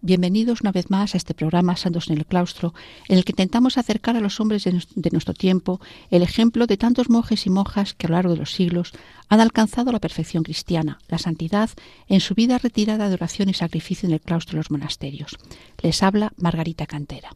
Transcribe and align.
bienvenidos 0.00 0.60
una 0.60 0.72
vez 0.72 0.90
más 0.90 1.14
a 1.14 1.16
este 1.16 1.34
programa 1.34 1.76
Santos 1.76 2.08
en 2.08 2.18
el 2.18 2.26
Claustro, 2.26 2.74
en 3.08 3.18
el 3.18 3.24
que 3.24 3.32
intentamos 3.32 3.78
acercar 3.78 4.16
a 4.16 4.20
los 4.20 4.40
hombres 4.40 4.64
de 4.64 5.10
nuestro 5.10 5.34
tiempo 5.34 5.80
el 6.10 6.22
ejemplo 6.22 6.66
de 6.66 6.76
tantos 6.76 7.10
monjes 7.10 7.46
y 7.46 7.50
monjas 7.50 7.94
que 7.94 8.06
a 8.06 8.10
lo 8.10 8.16
largo 8.16 8.32
de 8.32 8.38
los 8.38 8.52
siglos 8.52 8.92
han 9.28 9.40
alcanzado 9.40 9.92
la 9.92 10.00
perfección 10.00 10.42
cristiana, 10.44 10.98
la 11.08 11.18
santidad, 11.18 11.70
en 12.08 12.20
su 12.20 12.34
vida 12.34 12.58
retirada 12.58 13.08
de 13.08 13.14
oración 13.14 13.48
y 13.48 13.54
sacrificio 13.54 14.08
en 14.08 14.14
el 14.14 14.20
claustro 14.20 14.52
de 14.52 14.58
los 14.58 14.70
monasterios. 14.70 15.36
Les 15.82 16.02
habla 16.02 16.32
Margarita 16.36 16.86
Cantera. 16.86 17.30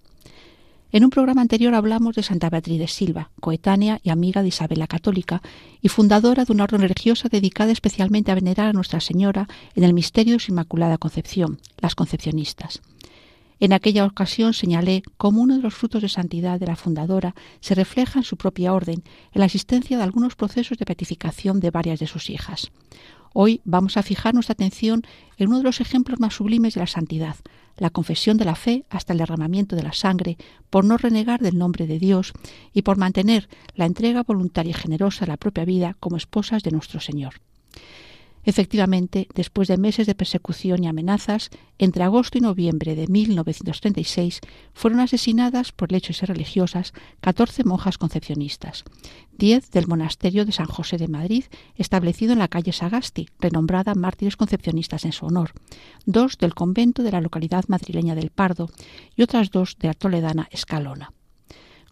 En 0.95 1.05
un 1.05 1.11
programa 1.11 1.41
anterior 1.41 1.75
hablamos 1.75 2.15
de 2.17 2.23
Santa 2.23 2.51
Beatriz 2.51 2.79
de 2.79 2.87
Silva, 2.87 3.31
coetánea 3.41 3.99
y 4.03 4.11
amiga 4.11 4.43
de 4.43 4.49
Isabel 4.49 4.79
la 4.79 4.87
Católica 4.87 5.41
y 5.81 5.89
fundadora 5.89 6.45
de 6.45 6.53
una 6.53 6.65
orden 6.65 6.83
religiosa 6.83 7.31
dedicada 7.31 7.73
especialmente 7.73 8.31
a 8.31 8.35
venerar 8.35 8.69
a 8.69 8.73
Nuestra 8.75 9.01
Señora 9.01 9.49
en 9.75 9.85
el 9.85 9.95
misterio 9.95 10.35
de 10.35 10.41
su 10.41 10.53
Inmaculada 10.53 10.99
Concepción, 10.99 11.61
las 11.79 11.95
concepcionistas. 11.95 12.83
En 13.59 13.73
aquella 13.73 14.05
ocasión 14.05 14.53
señalé 14.53 15.03
cómo 15.17 15.41
uno 15.41 15.57
de 15.57 15.63
los 15.63 15.73
frutos 15.73 16.03
de 16.03 16.11
santidad 16.11 16.61
de 16.61 16.67
la 16.67 16.77
fundadora 16.77 17.35
se 17.61 17.75
refleja 17.75 18.19
en 18.19 18.25
su 18.25 18.37
propia 18.37 18.75
orden, 18.75 19.03
en 19.33 19.39
la 19.39 19.47
existencia 19.47 19.97
de 19.97 20.03
algunos 20.03 20.37
procesos 20.37 20.77
de 20.77 20.85
beatificación 20.85 21.61
de 21.61 21.71
varias 21.71 22.01
de 22.01 22.07
sus 22.07 22.29
hijas. 22.29 22.71
Hoy 23.35 23.61
vamos 23.65 23.97
a 23.97 24.03
fijar 24.03 24.35
nuestra 24.35 24.53
atención 24.53 25.03
en 25.39 25.49
uno 25.49 25.59
de 25.59 25.65
los 25.65 25.81
ejemplos 25.81 26.21
más 26.21 26.35
sublimes 26.35 26.75
de 26.75 26.81
la 26.81 26.87
santidad, 26.87 27.37
la 27.79 27.91
confesión 27.91 28.37
de 28.37 28.45
la 28.45 28.55
fe 28.55 28.85
hasta 28.91 29.13
el 29.13 29.19
derramamiento 29.19 29.75
de 29.75 29.83
la 29.83 29.93
sangre, 29.93 30.37
por 30.69 30.85
no 30.85 30.99
renegar 30.99 31.41
del 31.41 31.59
nombre 31.59 31.87
de 31.87 31.99
Dios 31.99 32.33
y 32.75 32.83
por 32.83 32.99
mantener 32.99 33.49
la 33.75 33.87
entrega 33.87 34.23
voluntaria 34.23 34.71
y 34.71 34.75
generosa 34.75 35.25
de 35.25 35.33
la 35.33 35.39
propia 35.39 35.65
vida 35.65 35.97
como 35.99 36.17
esposas 36.17 36.63
de 36.63 36.73
nuestro 36.73 37.01
Señor. 37.01 37.35
Efectivamente, 38.45 39.29
después 39.35 39.69
de 39.69 39.77
meses 39.77 40.07
de 40.07 40.17
persecución 40.17 40.83
y 40.83 40.89
amenazas, 40.89 41.51
entre 41.79 42.03
agosto 42.03 42.39
y 42.39 42.41
noviembre 42.41 42.97
de 42.97 43.07
1936 43.07 44.41
fueron 44.75 44.99
asesinadas 44.99 45.71
por 45.71 45.93
lechos 45.93 46.21
religiosas 46.23 46.93
14 47.21 47.63
monjas 47.65 47.99
concepcionistas, 47.99 48.83
10 49.39 49.71
del 49.71 49.87
monasterio 49.87 50.45
de 50.45 50.53
San 50.53 50.67
José 50.67 50.99
de 50.99 51.07
Madrid, 51.07 51.45
establecido 51.77 52.33
en 52.33 52.41
la 52.41 52.49
calle 52.49 52.73
Sagasti, 52.73 53.29
renombrada 53.39 53.95
Mártires 53.95 54.37
Concepcionistas 54.37 55.05
en 55.05 55.13
su 55.13 55.27
honor, 55.27 55.53
dos 56.05 56.37
del 56.37 56.55
convento 56.55 57.05
de 57.05 57.13
la 57.13 57.21
localidad 57.21 57.65
madrileña 57.69 58.17
del 58.17 58.31
Pardo 58.31 58.71
y 59.15 59.23
otras 59.23 59.51
dos 59.51 59.77
de 59.79 59.89
la 59.89 59.95
toledana 59.95 60.49
Escalona. 60.51 61.13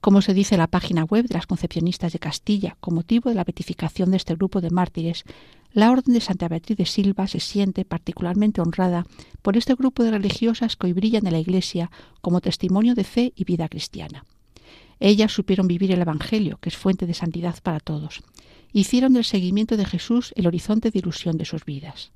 Como 0.00 0.22
se 0.22 0.32
dice 0.32 0.54
en 0.54 0.60
la 0.60 0.66
página 0.66 1.04
web 1.04 1.26
de 1.26 1.34
las 1.34 1.46
Concepcionistas 1.46 2.12
de 2.14 2.18
Castilla, 2.18 2.76
con 2.80 2.94
motivo 2.94 3.28
de 3.28 3.36
la 3.36 3.44
beatificación 3.44 4.10
de 4.10 4.16
este 4.16 4.34
grupo 4.34 4.62
de 4.62 4.70
mártires, 4.70 5.24
la 5.72 5.90
Orden 5.90 6.14
de 6.14 6.20
Santa 6.20 6.48
Beatriz 6.48 6.76
de 6.76 6.86
Silva 6.86 7.26
se 7.26 7.40
siente 7.40 7.84
particularmente 7.84 8.60
honrada 8.60 9.06
por 9.42 9.56
este 9.56 9.74
grupo 9.74 10.02
de 10.02 10.10
religiosas 10.10 10.76
que 10.76 10.88
hoy 10.88 10.92
brillan 10.92 11.26
en 11.26 11.32
la 11.32 11.38
Iglesia 11.38 11.90
como 12.20 12.40
testimonio 12.40 12.94
de 12.94 13.04
fe 13.04 13.32
y 13.36 13.44
vida 13.44 13.68
cristiana. 13.68 14.24
Ellas 14.98 15.32
supieron 15.32 15.68
vivir 15.68 15.92
el 15.92 16.02
Evangelio, 16.02 16.58
que 16.60 16.68
es 16.68 16.76
fuente 16.76 17.06
de 17.06 17.14
santidad 17.14 17.56
para 17.62 17.80
todos. 17.80 18.20
Hicieron 18.72 19.14
del 19.14 19.24
seguimiento 19.24 19.76
de 19.76 19.86
Jesús 19.86 20.32
el 20.36 20.46
horizonte 20.46 20.90
de 20.90 20.98
ilusión 20.98 21.38
de 21.38 21.44
sus 21.44 21.64
vidas. 21.64 22.12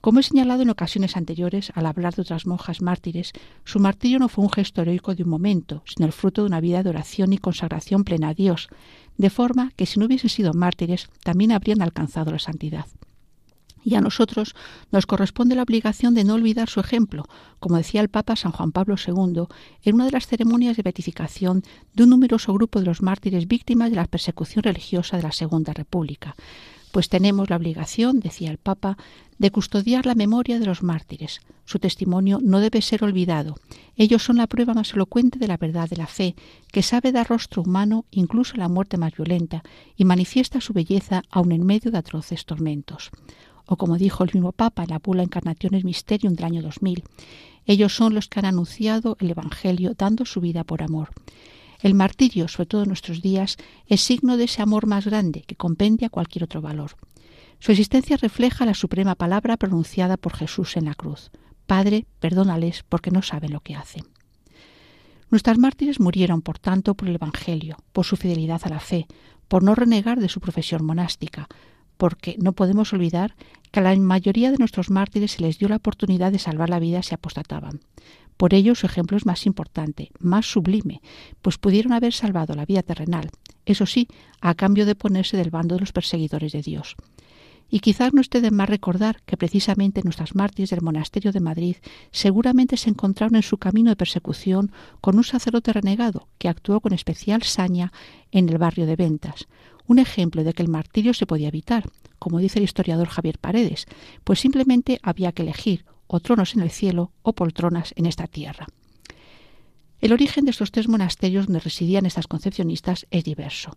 Como 0.00 0.20
he 0.20 0.22
señalado 0.22 0.62
en 0.62 0.70
ocasiones 0.70 1.16
anteriores, 1.16 1.72
al 1.74 1.84
hablar 1.84 2.14
de 2.14 2.22
otras 2.22 2.46
monjas 2.46 2.80
mártires, 2.80 3.32
su 3.64 3.80
martirio 3.80 4.18
no 4.18 4.28
fue 4.28 4.44
un 4.44 4.50
gesto 4.50 4.80
heroico 4.80 5.14
de 5.14 5.24
un 5.24 5.28
momento, 5.28 5.82
sino 5.84 6.06
el 6.06 6.12
fruto 6.12 6.40
de 6.40 6.46
una 6.46 6.60
vida 6.60 6.82
de 6.82 6.88
oración 6.88 7.34
y 7.34 7.38
consagración 7.38 8.04
plena 8.04 8.28
a 8.28 8.34
Dios, 8.34 8.68
de 9.18 9.28
forma 9.28 9.72
que 9.76 9.84
si 9.84 10.00
no 10.00 10.06
hubiesen 10.06 10.30
sido 10.30 10.54
mártires, 10.54 11.10
también 11.22 11.52
habrían 11.52 11.82
alcanzado 11.82 12.30
la 12.32 12.38
santidad. 12.38 12.86
Y 13.82 13.94
a 13.94 14.00
nosotros 14.00 14.54
nos 14.90 15.06
corresponde 15.06 15.54
la 15.54 15.62
obligación 15.62 16.14
de 16.14 16.24
no 16.24 16.34
olvidar 16.34 16.68
su 16.68 16.80
ejemplo, 16.80 17.26
como 17.58 17.76
decía 17.76 18.00
el 18.00 18.08
Papa 18.08 18.36
San 18.36 18.52
Juan 18.52 18.72
Pablo 18.72 18.96
II 18.96 19.44
en 19.82 19.94
una 19.94 20.06
de 20.06 20.12
las 20.12 20.26
ceremonias 20.26 20.76
de 20.76 20.82
beatificación 20.82 21.62
de 21.94 22.04
un 22.04 22.10
numeroso 22.10 22.52
grupo 22.52 22.78
de 22.78 22.86
los 22.86 23.02
mártires 23.02 23.48
víctimas 23.48 23.90
de 23.90 23.96
la 23.96 24.06
persecución 24.06 24.62
religiosa 24.62 25.16
de 25.16 25.22
la 25.22 25.32
Segunda 25.32 25.72
República, 25.72 26.36
pues 26.90 27.08
tenemos 27.08 27.50
la 27.50 27.56
obligación, 27.56 28.20
decía 28.20 28.50
el 28.50 28.58
Papa, 28.58 28.96
de 29.38 29.50
custodiar 29.50 30.06
la 30.06 30.14
memoria 30.14 30.58
de 30.58 30.66
los 30.66 30.82
mártires. 30.82 31.40
Su 31.64 31.78
testimonio 31.78 32.40
no 32.42 32.60
debe 32.60 32.82
ser 32.82 33.04
olvidado. 33.04 33.56
Ellos 33.96 34.22
son 34.22 34.36
la 34.36 34.46
prueba 34.46 34.74
más 34.74 34.92
elocuente 34.92 35.38
de 35.38 35.48
la 35.48 35.56
verdad 35.56 35.88
de 35.88 35.96
la 35.96 36.06
fe, 36.06 36.34
que 36.72 36.82
sabe 36.82 37.12
dar 37.12 37.28
rostro 37.28 37.62
humano 37.62 38.04
incluso 38.10 38.54
a 38.54 38.58
la 38.58 38.68
muerte 38.68 38.96
más 38.96 39.14
violenta 39.16 39.62
y 39.96 40.04
manifiesta 40.04 40.60
su 40.60 40.72
belleza 40.72 41.22
aun 41.30 41.52
en 41.52 41.64
medio 41.64 41.90
de 41.90 41.98
atroces 41.98 42.44
tormentos. 42.44 43.10
O 43.66 43.76
como 43.76 43.96
dijo 43.96 44.24
el 44.24 44.30
mismo 44.34 44.52
Papa 44.52 44.82
en 44.82 44.90
la 44.90 44.98
bula 44.98 45.22
Encarnaciones 45.22 45.84
Mysterium 45.84 46.34
del 46.34 46.46
año 46.46 46.62
2000, 46.62 47.04
ellos 47.66 47.94
son 47.94 48.14
los 48.14 48.28
que 48.28 48.40
han 48.40 48.46
anunciado 48.46 49.16
el 49.20 49.30
Evangelio 49.30 49.94
dando 49.96 50.24
su 50.24 50.40
vida 50.40 50.64
por 50.64 50.82
amor. 50.82 51.10
El 51.82 51.94
martirio, 51.94 52.48
sobre 52.48 52.66
todo 52.66 52.82
en 52.82 52.88
nuestros 52.88 53.22
días, 53.22 53.56
es 53.86 54.00
signo 54.02 54.36
de 54.36 54.44
ese 54.44 54.62
amor 54.62 54.86
más 54.86 55.06
grande 55.06 55.42
que 55.42 55.56
compendia 55.56 56.10
cualquier 56.10 56.44
otro 56.44 56.60
valor. 56.60 56.96
Su 57.58 57.72
existencia 57.72 58.16
refleja 58.16 58.66
la 58.66 58.74
suprema 58.74 59.14
palabra 59.14 59.56
pronunciada 59.56 60.16
por 60.16 60.34
Jesús 60.34 60.76
en 60.76 60.86
la 60.86 60.94
cruz. 60.94 61.30
Padre, 61.66 62.06
perdónales 62.18 62.84
porque 62.88 63.10
no 63.10 63.22
saben 63.22 63.52
lo 63.52 63.60
que 63.60 63.76
hacen. 63.76 64.04
Nuestras 65.30 65.58
mártires 65.58 66.00
murieron, 66.00 66.42
por 66.42 66.58
tanto, 66.58 66.94
por 66.94 67.08
el 67.08 67.14
Evangelio, 67.14 67.76
por 67.92 68.04
su 68.04 68.16
fidelidad 68.16 68.60
a 68.64 68.68
la 68.68 68.80
fe, 68.80 69.06
por 69.46 69.62
no 69.62 69.74
renegar 69.74 70.18
de 70.20 70.28
su 70.28 70.40
profesión 70.40 70.84
monástica, 70.84 71.48
porque 71.96 72.36
no 72.38 72.52
podemos 72.52 72.92
olvidar 72.92 73.36
que 73.70 73.80
a 73.80 73.82
la 73.82 73.94
mayoría 73.96 74.50
de 74.50 74.58
nuestros 74.58 74.90
mártires 74.90 75.32
se 75.32 75.42
les 75.42 75.58
dio 75.58 75.68
la 75.68 75.76
oportunidad 75.76 76.32
de 76.32 76.38
salvar 76.38 76.70
la 76.70 76.80
vida 76.80 77.02
si 77.02 77.14
apostataban. 77.14 77.80
Por 78.40 78.54
ello 78.54 78.74
su 78.74 78.86
ejemplo 78.86 79.18
es 79.18 79.26
más 79.26 79.44
importante, 79.44 80.12
más 80.18 80.50
sublime, 80.50 81.02
pues 81.42 81.58
pudieron 81.58 81.92
haber 81.92 82.14
salvado 82.14 82.54
la 82.54 82.64
vida 82.64 82.82
terrenal, 82.82 83.28
eso 83.66 83.84
sí, 83.84 84.08
a 84.40 84.54
cambio 84.54 84.86
de 84.86 84.94
ponerse 84.94 85.36
del 85.36 85.50
bando 85.50 85.74
de 85.74 85.82
los 85.82 85.92
perseguidores 85.92 86.52
de 86.52 86.62
Dios. 86.62 86.96
Y 87.68 87.80
quizás 87.80 88.14
no 88.14 88.22
esté 88.22 88.40
de 88.40 88.50
más 88.50 88.70
recordar 88.70 89.20
que 89.26 89.36
precisamente 89.36 90.00
nuestras 90.02 90.34
mártires 90.34 90.70
del 90.70 90.80
monasterio 90.80 91.32
de 91.32 91.40
Madrid 91.40 91.76
seguramente 92.12 92.78
se 92.78 92.88
encontraron 92.88 93.36
en 93.36 93.42
su 93.42 93.58
camino 93.58 93.90
de 93.90 93.96
persecución 93.96 94.72
con 95.02 95.18
un 95.18 95.24
sacerdote 95.24 95.74
renegado 95.74 96.26
que 96.38 96.48
actuó 96.48 96.80
con 96.80 96.94
especial 96.94 97.42
saña 97.42 97.92
en 98.32 98.48
el 98.48 98.56
barrio 98.56 98.86
de 98.86 98.96
Ventas, 98.96 99.48
un 99.86 99.98
ejemplo 99.98 100.44
de 100.44 100.54
que 100.54 100.62
el 100.62 100.70
martirio 100.70 101.12
se 101.12 101.26
podía 101.26 101.48
evitar, 101.48 101.90
como 102.18 102.38
dice 102.38 102.58
el 102.58 102.64
historiador 102.64 103.08
Javier 103.08 103.38
Paredes, 103.38 103.84
pues 104.24 104.40
simplemente 104.40 104.98
había 105.02 105.32
que 105.32 105.42
elegir 105.42 105.84
o 106.12 106.18
tronos 106.18 106.54
en 106.54 106.62
el 106.62 106.70
cielo 106.70 107.12
o 107.22 107.32
poltronas 107.34 107.94
en 107.96 108.06
esta 108.06 108.26
tierra. 108.26 108.66
El 110.00 110.12
origen 110.12 110.44
de 110.44 110.50
estos 110.50 110.72
tres 110.72 110.88
monasterios 110.88 111.46
donde 111.46 111.60
residían 111.60 112.04
estas 112.04 112.26
concepcionistas 112.26 113.06
es 113.10 113.22
diverso. 113.22 113.76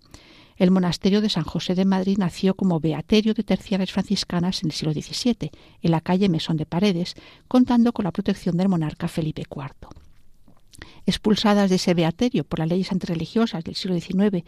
El 0.57 0.71
monasterio 0.71 1.21
de 1.21 1.29
San 1.29 1.43
José 1.43 1.75
de 1.75 1.85
Madrid 1.85 2.17
nació 2.17 2.55
como 2.55 2.79
beaterio 2.79 3.35
de 3.35 3.43
terciarias 3.43 3.91
franciscanas 3.91 4.63
en 4.63 4.69
el 4.69 4.73
siglo 4.73 4.93
XVII, 4.93 5.51
en 5.81 5.91
la 5.91 6.01
calle 6.01 6.29
Mesón 6.29 6.57
de 6.57 6.65
Paredes, 6.65 7.15
contando 7.47 7.93
con 7.93 8.05
la 8.05 8.11
protección 8.11 8.57
del 8.57 8.69
monarca 8.69 9.07
Felipe 9.07 9.43
IV. 9.49 9.89
Expulsadas 11.05 11.69
de 11.69 11.75
ese 11.75 11.93
beaterio 11.93 12.45
por 12.45 12.59
las 12.59 12.69
leyes 12.69 12.91
antirreligiosas 12.91 13.63
del 13.63 13.75
siglo 13.75 13.99
XIX 13.99 14.43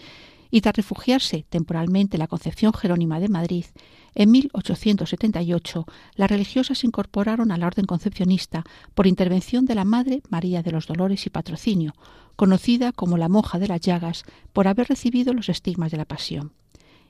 y 0.55 0.61
tras 0.61 0.77
refugiarse 0.77 1.45
temporalmente 1.49 2.15
en 2.15 2.19
la 2.19 2.29
Concepción 2.29 2.71
Jerónima 2.71 3.19
de 3.19 3.27
Madrid, 3.27 3.65
en 4.13 4.31
1878 4.31 5.85
las 6.15 6.31
religiosas 6.31 6.77
se 6.77 6.87
incorporaron 6.87 7.51
a 7.51 7.57
la 7.57 7.67
orden 7.67 7.83
concepcionista 7.83 8.63
por 8.93 9.05
intervención 9.05 9.65
de 9.65 9.75
la 9.75 9.83
Madre 9.83 10.21
María 10.29 10.63
de 10.63 10.71
los 10.71 10.87
Dolores 10.87 11.25
y 11.25 11.29
Patrocinio, 11.29 11.93
conocida 12.37 12.93
como 12.93 13.17
la 13.17 13.27
monja 13.27 13.59
de 13.59 13.67
las 13.67 13.81
llagas 13.81 14.23
por 14.53 14.69
haber 14.69 14.87
recibido 14.87 15.33
los 15.33 15.49
estigmas 15.49 15.91
de 15.91 15.97
la 15.97 16.05
pasión, 16.05 16.53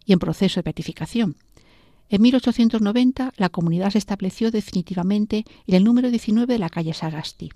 y 0.08 0.14
en 0.14 0.18
proceso 0.18 0.56
de 0.56 0.64
beatificación. 0.64 1.36
En 2.10 2.24
1890 2.24 3.32
la 3.38 3.50
comunidad 3.50 3.92
se 3.92 4.00
estableció 4.00 4.50
definitivamente 4.50 5.46
en 5.68 5.76
el 5.76 5.84
número 5.84 6.10
19 6.10 6.52
de 6.52 6.58
la 6.58 6.70
calle 6.72 6.96
Sagasti, 6.96 7.52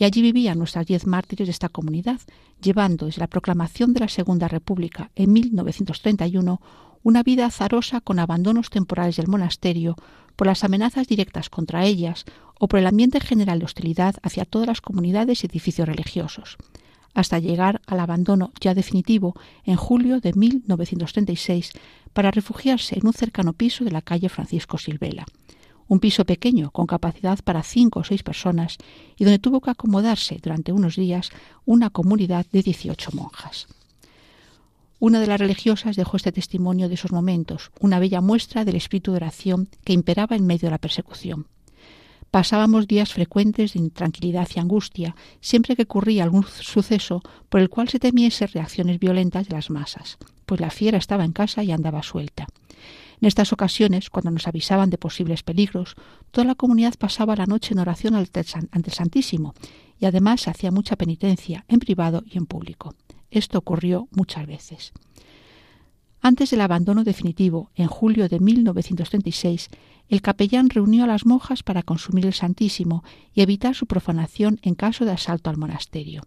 y 0.00 0.04
allí 0.04 0.22
vivían 0.22 0.58
nuestras 0.58 0.86
diez 0.86 1.06
mártires 1.06 1.46
de 1.46 1.52
esta 1.52 1.68
comunidad, 1.68 2.20
llevando 2.62 3.04
desde 3.04 3.20
la 3.20 3.26
proclamación 3.26 3.92
de 3.92 4.00
la 4.00 4.08
Segunda 4.08 4.48
República 4.48 5.10
en 5.14 5.30
1931 5.34 6.60
una 7.02 7.22
vida 7.22 7.44
azarosa 7.44 8.00
con 8.00 8.18
abandonos 8.18 8.70
temporales 8.70 9.16
del 9.16 9.28
monasterio 9.28 9.96
por 10.36 10.46
las 10.46 10.64
amenazas 10.64 11.06
directas 11.06 11.50
contra 11.50 11.84
ellas 11.84 12.24
o 12.58 12.66
por 12.66 12.80
el 12.80 12.86
ambiente 12.86 13.20
general 13.20 13.58
de 13.58 13.66
hostilidad 13.66 14.16
hacia 14.22 14.46
todas 14.46 14.68
las 14.68 14.80
comunidades 14.80 15.44
y 15.44 15.46
edificios 15.46 15.86
religiosos. 15.86 16.56
hasta 17.12 17.40
llegar 17.40 17.82
al 17.86 17.98
abandono 17.98 18.52
ya 18.60 18.72
definitivo 18.72 19.34
en 19.64 19.74
julio 19.74 20.20
de 20.20 20.32
1936 20.32 21.72
para 22.12 22.30
refugiarse 22.30 22.96
en 22.98 23.06
un 23.06 23.12
cercano 23.12 23.52
piso 23.52 23.84
de 23.84 23.90
la 23.90 24.00
calle 24.00 24.28
Francisco 24.28 24.78
Silvela, 24.78 25.26
un 25.90 25.98
piso 25.98 26.24
pequeño 26.24 26.70
con 26.70 26.86
capacidad 26.86 27.40
para 27.42 27.64
cinco 27.64 28.00
o 28.00 28.04
seis 28.04 28.22
personas 28.22 28.78
y 29.18 29.24
donde 29.24 29.40
tuvo 29.40 29.60
que 29.60 29.72
acomodarse 29.72 30.38
durante 30.40 30.70
unos 30.70 30.94
días 30.94 31.30
una 31.66 31.90
comunidad 31.90 32.46
de 32.52 32.62
18 32.62 33.10
monjas. 33.12 33.66
Una 35.00 35.18
de 35.18 35.26
las 35.26 35.40
religiosas 35.40 35.96
dejó 35.96 36.16
este 36.16 36.30
testimonio 36.30 36.88
de 36.88 36.94
esos 36.94 37.10
momentos, 37.10 37.72
una 37.80 37.98
bella 37.98 38.20
muestra 38.20 38.64
del 38.64 38.76
espíritu 38.76 39.10
de 39.10 39.16
oración 39.16 39.68
que 39.82 39.92
imperaba 39.92 40.36
en 40.36 40.46
medio 40.46 40.68
de 40.68 40.70
la 40.70 40.78
persecución. 40.78 41.48
Pasábamos 42.30 42.86
días 42.86 43.12
frecuentes 43.12 43.72
de 43.72 43.80
intranquilidad 43.80 44.48
y 44.54 44.60
angustia 44.60 45.16
siempre 45.40 45.74
que 45.74 45.82
ocurría 45.82 46.22
algún 46.22 46.44
suceso 46.44 47.20
por 47.48 47.60
el 47.60 47.68
cual 47.68 47.88
se 47.88 47.98
temiese 47.98 48.46
reacciones 48.46 49.00
violentas 49.00 49.48
de 49.48 49.56
las 49.56 49.70
masas, 49.70 50.18
pues 50.46 50.60
la 50.60 50.70
fiera 50.70 50.98
estaba 50.98 51.24
en 51.24 51.32
casa 51.32 51.64
y 51.64 51.72
andaba 51.72 52.04
suelta. 52.04 52.46
En 53.20 53.28
estas 53.28 53.52
ocasiones, 53.52 54.08
cuando 54.08 54.30
nos 54.30 54.48
avisaban 54.48 54.88
de 54.88 54.96
posibles 54.96 55.42
peligros, 55.42 55.94
toda 56.30 56.46
la 56.46 56.54
comunidad 56.54 56.94
pasaba 56.98 57.36
la 57.36 57.44
noche 57.44 57.74
en 57.74 57.80
oración 57.80 58.14
ante 58.14 58.40
el 58.40 58.92
Santísimo 58.92 59.54
y 59.98 60.06
además 60.06 60.48
hacía 60.48 60.70
mucha 60.70 60.96
penitencia 60.96 61.66
en 61.68 61.80
privado 61.80 62.22
y 62.26 62.38
en 62.38 62.46
público. 62.46 62.94
Esto 63.30 63.58
ocurrió 63.58 64.08
muchas 64.10 64.46
veces. 64.46 64.92
Antes 66.22 66.50
del 66.50 66.62
abandono 66.62 67.04
definitivo, 67.04 67.70
en 67.74 67.88
julio 67.88 68.28
de 68.28 68.40
1936, 68.40 69.68
el 70.08 70.22
capellán 70.22 70.70
reunió 70.70 71.04
a 71.04 71.06
las 71.06 71.26
monjas 71.26 71.62
para 71.62 71.82
consumir 71.82 72.24
el 72.24 72.32
Santísimo 72.32 73.04
y 73.34 73.42
evitar 73.42 73.74
su 73.74 73.86
profanación 73.86 74.58
en 74.62 74.74
caso 74.74 75.04
de 75.04 75.12
asalto 75.12 75.50
al 75.50 75.58
monasterio. 75.58 76.22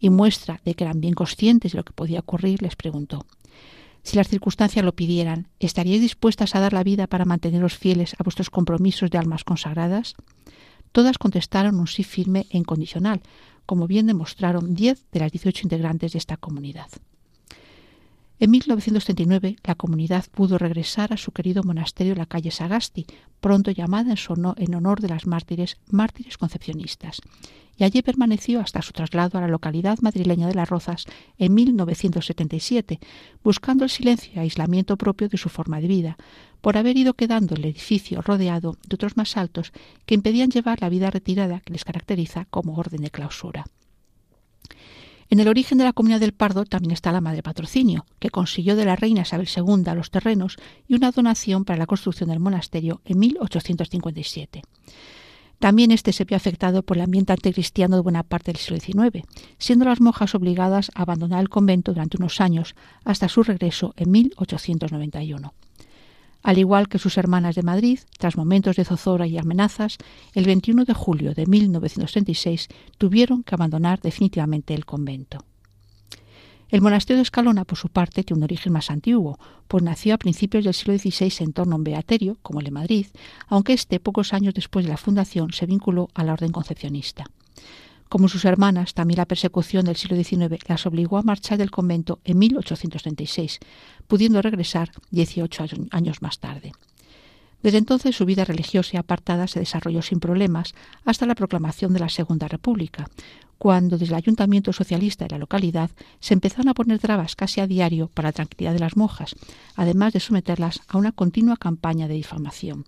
Y 0.00 0.08
muestra 0.08 0.60
de 0.64 0.74
que 0.74 0.84
eran 0.84 1.00
bien 1.00 1.14
conscientes 1.14 1.72
de 1.72 1.78
lo 1.78 1.84
que 1.84 1.92
podía 1.92 2.20
ocurrir, 2.20 2.62
les 2.62 2.76
preguntó 2.76 3.26
Si 4.08 4.16
las 4.16 4.28
circunstancias 4.28 4.82
lo 4.82 4.96
pidieran, 4.96 5.48
¿estaríais 5.60 6.00
dispuestas 6.00 6.54
a 6.54 6.60
dar 6.60 6.72
la 6.72 6.82
vida 6.82 7.08
para 7.08 7.26
manteneros 7.26 7.76
fieles 7.76 8.16
a 8.18 8.22
vuestros 8.22 8.48
compromisos 8.48 9.10
de 9.10 9.18
almas 9.18 9.44
consagradas? 9.44 10.14
Todas 10.92 11.18
contestaron 11.18 11.78
un 11.78 11.86
sí 11.86 12.04
firme 12.04 12.46
e 12.48 12.56
incondicional, 12.56 13.20
como 13.66 13.86
bien 13.86 14.06
demostraron 14.06 14.74
diez 14.74 15.04
de 15.12 15.20
las 15.20 15.30
dieciocho 15.30 15.60
integrantes 15.64 16.12
de 16.12 16.18
esta 16.20 16.38
comunidad. 16.38 16.88
En 18.40 18.52
1939 18.52 19.56
la 19.64 19.74
comunidad 19.74 20.26
pudo 20.30 20.58
regresar 20.58 21.12
a 21.12 21.16
su 21.16 21.32
querido 21.32 21.64
monasterio 21.64 22.12
en 22.12 22.18
la 22.18 22.26
calle 22.26 22.52
Sagasti, 22.52 23.04
pronto 23.40 23.72
llamada 23.72 24.14
en, 24.56 24.74
honor 24.76 25.00
de 25.00 25.08
las 25.08 25.26
mártires, 25.26 25.76
mártires 25.90 26.38
concepcionistas, 26.38 27.20
y 27.76 27.82
allí 27.82 28.00
permaneció 28.00 28.60
hasta 28.60 28.80
su 28.80 28.92
traslado 28.92 29.38
a 29.38 29.40
la 29.40 29.48
localidad 29.48 29.98
madrileña 30.02 30.46
de 30.46 30.54
Las 30.54 30.68
Rozas 30.68 31.06
en 31.36 31.52
1977, 31.52 33.00
buscando 33.42 33.82
el 33.82 33.90
silencio 33.90 34.32
y 34.34 34.38
aislamiento 34.38 34.96
propio 34.96 35.28
de 35.28 35.38
su 35.38 35.48
forma 35.48 35.80
de 35.80 35.88
vida, 35.88 36.16
por 36.60 36.76
haber 36.76 36.96
ido 36.96 37.14
quedando 37.14 37.56
el 37.56 37.64
edificio 37.64 38.22
rodeado 38.22 38.76
de 38.86 38.94
otros 38.94 39.16
más 39.16 39.36
altos 39.36 39.72
que 40.06 40.14
impedían 40.14 40.50
llevar 40.50 40.80
la 40.80 40.88
vida 40.88 41.10
retirada 41.10 41.60
que 41.60 41.72
les 41.72 41.84
caracteriza 41.84 42.44
como 42.46 42.76
orden 42.76 43.02
de 43.02 43.10
clausura. 43.10 43.64
En 45.30 45.40
el 45.40 45.48
origen 45.48 45.76
de 45.76 45.84
la 45.84 45.92
comunidad 45.92 46.20
del 46.20 46.32
Pardo 46.32 46.64
también 46.64 46.92
está 46.92 47.12
la 47.12 47.20
madre 47.20 47.42
patrocinio, 47.42 48.06
que 48.18 48.30
consiguió 48.30 48.76
de 48.76 48.86
la 48.86 48.96
reina 48.96 49.22
Isabel 49.22 49.48
II 49.54 49.94
los 49.94 50.10
terrenos 50.10 50.56
y 50.86 50.94
una 50.94 51.10
donación 51.10 51.66
para 51.66 51.78
la 51.78 51.86
construcción 51.86 52.30
del 52.30 52.40
monasterio 52.40 53.02
en 53.04 53.18
1857. 53.18 54.62
También 55.58 55.90
este 55.90 56.12
se 56.12 56.24
vio 56.24 56.36
afectado 56.36 56.82
por 56.82 56.96
el 56.96 57.02
ambiente 57.02 57.32
anticristiano 57.32 57.96
de 57.96 58.02
buena 58.02 58.22
parte 58.22 58.52
del 58.52 58.60
siglo 58.60 58.80
XIX, 58.80 59.26
siendo 59.58 59.84
las 59.84 60.00
monjas 60.00 60.34
obligadas 60.34 60.90
a 60.94 61.02
abandonar 61.02 61.40
el 61.40 61.48
convento 61.50 61.92
durante 61.92 62.16
unos 62.16 62.40
años 62.40 62.74
hasta 63.04 63.28
su 63.28 63.42
regreso 63.42 63.92
en 63.96 64.10
1891. 64.10 65.52
Al 66.42 66.58
igual 66.58 66.88
que 66.88 66.98
sus 66.98 67.18
hermanas 67.18 67.56
de 67.56 67.62
Madrid, 67.62 67.98
tras 68.18 68.36
momentos 68.36 68.76
de 68.76 68.84
zozobra 68.84 69.26
y 69.26 69.38
amenazas, 69.38 69.98
el 70.34 70.44
21 70.44 70.84
de 70.84 70.94
julio 70.94 71.34
de 71.34 71.46
1936 71.46 72.68
tuvieron 72.96 73.42
que 73.42 73.54
abandonar 73.54 74.00
definitivamente 74.00 74.74
el 74.74 74.86
convento. 74.86 75.44
El 76.70 76.82
monasterio 76.82 77.16
de 77.16 77.22
Escalona, 77.22 77.64
por 77.64 77.78
su 77.78 77.88
parte, 77.88 78.22
tiene 78.22 78.38
un 78.38 78.44
origen 78.44 78.74
más 78.74 78.90
antiguo, 78.90 79.38
pues 79.68 79.82
nació 79.82 80.14
a 80.14 80.18
principios 80.18 80.64
del 80.64 80.74
siglo 80.74 80.98
XVI 80.98 81.32
en 81.40 81.52
torno 81.54 81.74
a 81.74 81.78
un 81.78 81.84
beaterio, 81.84 82.36
como 82.42 82.60
el 82.60 82.66
de 82.66 82.70
Madrid, 82.70 83.06
aunque 83.46 83.72
éste, 83.72 84.00
pocos 84.00 84.34
años 84.34 84.52
después 84.52 84.84
de 84.84 84.90
la 84.90 84.98
fundación, 84.98 85.52
se 85.52 85.64
vinculó 85.64 86.08
a 86.14 86.24
la 86.24 86.34
orden 86.34 86.52
concepcionista. 86.52 87.24
Como 88.08 88.28
sus 88.28 88.46
hermanas, 88.46 88.94
también 88.94 89.18
la 89.18 89.26
persecución 89.26 89.84
del 89.84 89.96
siglo 89.96 90.16
XIX 90.16 90.58
las 90.66 90.86
obligó 90.86 91.18
a 91.18 91.22
marchar 91.22 91.58
del 91.58 91.70
convento 91.70 92.20
en 92.24 92.38
1836, 92.38 93.58
pudiendo 94.06 94.40
regresar 94.40 94.90
18 95.10 95.66
años 95.90 96.22
más 96.22 96.38
tarde. 96.38 96.72
Desde 97.62 97.78
entonces 97.78 98.16
su 98.16 98.24
vida 98.24 98.44
religiosa 98.44 98.92
y 98.94 98.96
apartada 98.96 99.46
se 99.46 99.60
desarrolló 99.60 100.00
sin 100.00 100.20
problemas 100.20 100.74
hasta 101.04 101.26
la 101.26 101.34
proclamación 101.34 101.92
de 101.92 102.00
la 102.00 102.08
Segunda 102.08 102.48
República, 102.48 103.08
cuando 103.58 103.98
desde 103.98 104.14
el 104.14 104.18
ayuntamiento 104.18 104.72
socialista 104.72 105.24
de 105.24 105.32
la 105.32 105.38
localidad 105.38 105.90
se 106.20 106.32
empezaron 106.32 106.68
a 106.68 106.74
poner 106.74 107.00
trabas 107.00 107.36
casi 107.36 107.60
a 107.60 107.66
diario 107.66 108.08
para 108.14 108.28
la 108.28 108.32
tranquilidad 108.32 108.72
de 108.72 108.78
las 108.78 108.96
monjas, 108.96 109.34
además 109.74 110.12
de 110.12 110.20
someterlas 110.20 110.80
a 110.88 110.96
una 110.96 111.12
continua 111.12 111.56
campaña 111.56 112.08
de 112.08 112.14
difamación 112.14 112.86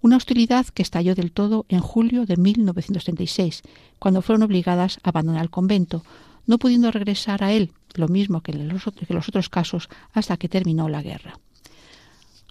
una 0.00 0.16
hostilidad 0.16 0.66
que 0.66 0.82
estalló 0.82 1.14
del 1.14 1.32
todo 1.32 1.66
en 1.68 1.80
julio 1.80 2.26
de 2.26 2.36
1936, 2.36 3.62
cuando 3.98 4.22
fueron 4.22 4.42
obligadas 4.42 4.98
a 5.02 5.10
abandonar 5.10 5.42
el 5.42 5.50
convento, 5.50 6.02
no 6.46 6.58
pudiendo 6.58 6.90
regresar 6.90 7.42
a 7.42 7.52
él, 7.52 7.72
lo 7.94 8.08
mismo 8.08 8.40
que 8.40 8.52
en 8.52 8.68
los, 8.68 8.86
otros 9.28 9.48
casos, 9.48 9.88
hasta 10.12 10.36
que 10.36 10.48
terminó 10.48 10.88
la 10.88 11.02
guerra. 11.02 11.38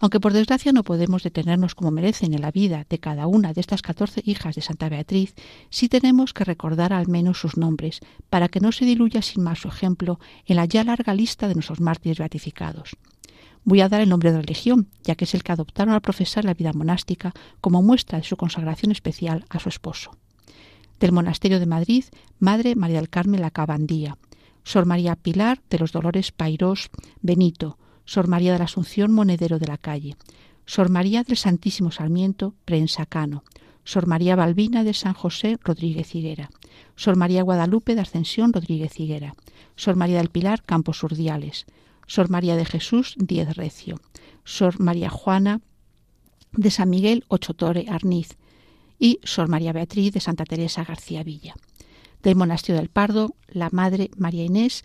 Aunque 0.01 0.19
por 0.19 0.33
desgracia 0.33 0.73
no 0.73 0.83
podemos 0.83 1.23
detenernos 1.23 1.73
como 1.73 1.89
merecen 1.89 2.33
en 2.33 2.41
la 2.41 2.51
vida 2.51 2.85
de 2.89 2.99
cada 2.99 3.27
una 3.27 3.53
de 3.53 3.61
estas 3.61 3.81
catorce 3.81 4.21
hijas 4.25 4.55
de 4.55 4.61
Santa 4.61 4.89
Beatriz, 4.89 5.33
sí 5.69 5.87
tenemos 5.87 6.33
que 6.33 6.43
recordar 6.43 6.91
al 6.91 7.07
menos 7.07 7.39
sus 7.39 7.55
nombres, 7.55 8.01
para 8.29 8.49
que 8.49 8.59
no 8.59 8.73
se 8.73 8.83
diluya 8.83 9.21
sin 9.21 9.43
más 9.43 9.59
su 9.59 9.69
ejemplo 9.69 10.19
en 10.45 10.57
la 10.57 10.65
ya 10.65 10.83
larga 10.83 11.13
lista 11.13 11.47
de 11.47 11.55
nuestros 11.55 11.79
mártires 11.79 12.17
beatificados. 12.17 12.97
Voy 13.67 13.81
a 13.81 13.89
dar 13.89 13.99
el 13.99 14.09
nombre 14.09 14.31
de 14.31 14.39
religión, 14.39 14.89
ya 15.03 15.15
que 15.15 15.25
es 15.25 15.33
el 15.33 15.43
que 15.43 15.51
adoptaron 15.51 15.95
al 15.95 16.01
profesar 16.01 16.45
la 16.45 16.53
vida 16.53 16.71
monástica 16.71 17.33
como 17.61 17.81
muestra 17.81 18.19
de 18.19 18.23
su 18.23 18.37
consagración 18.37 18.91
especial 18.91 19.45
a 19.49 19.59
su 19.59 19.69
esposo. 19.69 20.11
Del 20.99 21.11
Monasterio 21.11 21.59
de 21.59 21.65
Madrid, 21.65 22.05
Madre 22.39 22.75
María 22.75 22.97
del 22.97 23.09
Carmen 23.09 23.41
La 23.41 23.49
Cabandía, 23.49 24.19
Sor 24.63 24.85
María 24.85 25.15
Pilar 25.15 25.63
de 25.71 25.79
los 25.79 25.91
Dolores 25.91 26.31
Pairós 26.31 26.91
Benito, 27.21 27.79
Sor 28.05 28.27
María 28.27 28.53
de 28.53 28.59
la 28.59 28.65
Asunción 28.65 29.11
Monedero 29.11 29.57
de 29.57 29.67
la 29.67 29.79
Calle, 29.79 30.15
Sor 30.67 30.89
María 30.89 31.23
del 31.23 31.35
Santísimo 31.35 31.91
Sarmiento 31.91 32.53
Prensacano, 32.65 33.43
Sor 33.83 34.05
María 34.05 34.35
Balbina 34.35 34.83
de 34.83 34.93
San 34.93 35.13
José 35.13 35.57
Rodríguez 35.63 36.13
Higuera, 36.13 36.51
Sor 36.95 37.15
María 37.15 37.41
Guadalupe 37.41 37.95
de 37.95 38.01
Ascensión 38.01 38.53
Rodríguez 38.53 38.99
Higuera, 38.99 39.33
Sor 39.75 39.95
María 39.95 40.17
del 40.17 40.29
Pilar 40.29 40.61
Campos 40.61 41.01
Urdiales, 41.01 41.65
Sor 42.07 42.29
María 42.29 42.55
de 42.55 42.65
Jesús 42.65 43.15
Diez 43.17 43.55
Recio, 43.55 43.99
Sor 44.43 44.79
María 44.79 45.09
Juana 45.09 45.61
de 46.51 46.71
San 46.71 46.89
Miguel 46.89 47.25
Ochotore 47.27 47.85
Arniz 47.89 48.37
y 48.99 49.19
Sor 49.23 49.47
María 49.49 49.73
Beatriz 49.73 50.13
de 50.13 50.19
Santa 50.19 50.45
Teresa 50.45 50.83
García 50.83 51.23
Villa. 51.23 51.55
Del 52.23 52.35
Monasterio 52.35 52.79
del 52.79 52.89
Pardo, 52.89 53.35
la 53.47 53.69
Madre 53.71 54.09
María 54.17 54.45
Inés 54.45 54.83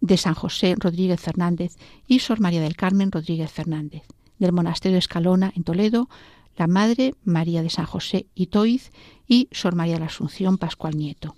de 0.00 0.16
San 0.16 0.34
José 0.34 0.76
Rodríguez 0.78 1.20
Fernández 1.20 1.76
y 2.06 2.20
Sor 2.20 2.40
María 2.40 2.60
del 2.60 2.76
Carmen 2.76 3.10
Rodríguez 3.10 3.50
Fernández. 3.50 4.02
Del 4.38 4.52
Monasterio 4.52 4.94
de 4.94 5.00
Escalona 5.00 5.52
en 5.56 5.64
Toledo, 5.64 6.08
la 6.56 6.66
Madre 6.66 7.14
María 7.24 7.62
de 7.62 7.70
San 7.70 7.86
José 7.86 8.26
Itoiz 8.34 8.92
y 9.26 9.48
Sor 9.52 9.74
María 9.74 9.94
de 9.94 10.00
la 10.00 10.06
Asunción 10.06 10.58
Pascual 10.58 10.96
Nieto. 10.96 11.36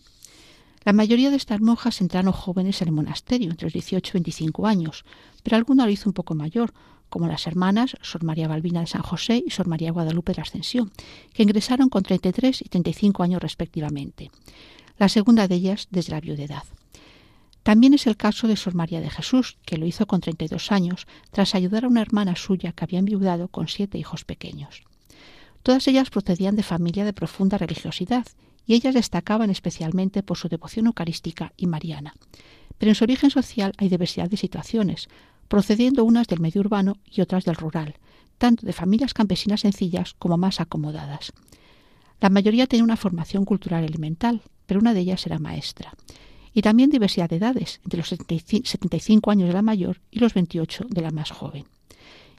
La 0.87 0.93
mayoría 0.93 1.31
de 1.31 1.37
estas 1.37 1.61
monjas 1.61 2.01
entraron 2.01 2.33
jóvenes 2.33 2.81
en 2.81 2.87
el 2.87 2.95
monasterio, 2.95 3.51
entre 3.51 3.67
los 3.67 3.73
18 3.73 4.09
y 4.09 4.13
25 4.13 4.69
años, 4.69 5.05
pero 5.43 5.57
alguna 5.57 5.85
lo 5.85 5.91
hizo 5.91 6.09
un 6.09 6.13
poco 6.13 6.37
mayor, 6.37 6.73
como 7.09 7.27
las 7.27 7.49
hermanas 7.49 7.97
Sor 8.03 8.23
María 8.23 8.47
Balbina 8.47 8.83
de 8.83 8.87
San 8.87 9.03
José 9.03 9.43
y 9.45 9.51
Sor 9.51 9.67
María 9.67 9.91
Guadalupe 9.91 10.31
de 10.31 10.37
la 10.37 10.43
Ascensión, 10.45 10.93
que 11.33 11.43
ingresaron 11.43 11.89
con 11.89 12.05
33 12.05 12.63
y 12.63 12.69
35 12.69 13.25
años 13.25 13.43
respectivamente. 13.43 14.31
La 14.97 15.09
segunda 15.09 15.49
de 15.49 15.57
ellas 15.57 15.89
desde 15.91 16.13
la 16.13 16.21
viudedad. 16.21 16.63
También 17.65 17.93
es 17.93 18.07
el 18.07 18.17
caso 18.17 18.47
de 18.47 18.55
Sor 18.55 18.77
María 18.77 19.01
de 19.01 19.11
Jesús, 19.11 19.59
que 19.67 19.79
lo 19.79 19.87
hizo 19.87 20.07
con 20.07 20.21
32 20.21 20.71
años, 20.71 21.09
tras 21.33 21.57
ayudar 21.57 21.85
a 21.85 21.89
una 21.89 22.03
hermana 22.03 22.37
suya 22.37 22.71
que 22.71 22.85
había 22.85 23.01
enviudado 23.01 23.49
con 23.49 23.67
siete 23.67 23.99
hijos 23.99 24.25
pequeños. 24.25 24.85
Todas 25.65 25.89
ellas 25.89 26.11
procedían 26.11 26.55
de 26.55 26.63
familia 26.63 27.05
de 27.05 27.13
profunda 27.13 27.59
religiosidad 27.59 28.25
y 28.67 28.75
ellas 28.75 28.95
destacaban 28.95 29.51
especialmente 29.51 30.23
por 30.23 30.37
su 30.37 30.49
devoción 30.49 30.87
eucarística 30.87 31.53
y 31.57 31.67
mariana. 31.67 32.15
Pero 32.79 32.91
en 32.91 32.95
su 32.95 33.05
origen 33.05 33.31
social 33.31 33.73
hay 33.79 33.89
diversidad 33.89 34.29
de 34.29 34.37
situaciones, 34.37 35.09
procediendo 35.49 36.05
unas 36.05 36.27
del 36.27 36.41
medio 36.41 36.61
urbano 36.61 36.99
y 37.11 37.21
otras 37.21 37.45
del 37.45 37.55
rural, 37.55 37.95
tanto 38.39 38.67
de 38.67 38.73
familias 38.73 39.15
campesinas 39.15 39.61
sencillas 39.61 40.15
como 40.19 40.37
más 40.37 40.61
acomodadas. 40.61 41.33
La 42.21 42.31
mayoría 42.31 42.67
tenía 42.67 42.85
una 42.85 42.97
formación 42.97 43.45
cultural 43.45 43.85
elemental, 43.85 44.43
pero 44.67 44.81
una 44.81 44.95
de 44.95 45.01
ellas 45.01 45.27
era 45.27 45.39
maestra. 45.39 45.95
y 46.53 46.63
también 46.63 46.89
diversidad 46.89 47.29
de 47.29 47.37
edades, 47.37 47.81
entre 47.85 47.99
los 47.99 48.09
75 48.09 49.31
años 49.31 49.49
de 49.49 49.53
la 49.53 49.61
mayor 49.61 50.01
y 50.11 50.21
los 50.21 50.33
28 50.33 50.87
de 50.89 51.03
la 51.03 51.11
más 51.11 51.31
joven. 51.31 51.67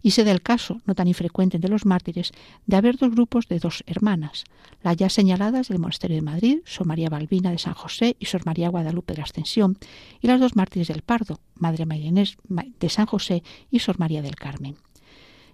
Y 0.02 0.12
se 0.12 0.24
da 0.24 0.32
el 0.32 0.42
caso, 0.42 0.82
no 0.86 0.96
tan 0.96 1.08
infrecuente 1.08 1.58
entre 1.58 1.72
los 1.72 1.86
mártires, 1.86 2.32
de 2.66 2.78
haber 2.78 2.98
dos 2.98 3.12
grupos 3.12 3.48
de 3.48 3.60
dos 3.60 3.84
hermanas, 3.88 4.44
las 4.84 4.96
ya 4.96 5.10
señaladas 5.10 5.68
del 5.68 5.80
Monasterio 5.80 6.18
de 6.18 6.22
Madrid, 6.22 6.60
Sor 6.66 6.88
María 6.88 7.10
Balbina 7.10 7.52
de 7.52 7.58
San 7.58 7.74
José 7.74 8.16
y 8.20 8.26
Sor 8.26 8.46
María 8.46 8.70
Guadalupe 8.70 9.14
de 9.14 9.18
la 9.18 9.24
Ascensión, 9.24 9.78
y 10.22 10.28
las 10.28 10.40
dos 10.40 10.56
mártires 10.56 10.88
del 10.88 11.02
Pardo, 11.02 11.40
Madre 11.56 11.86
María 11.86 12.12
de 12.12 12.90
San 12.90 13.06
José 13.06 13.44
y 13.72 13.80
Sor 13.80 14.00
María 14.00 14.22
del 14.22 14.36
Carmen. 14.36 14.78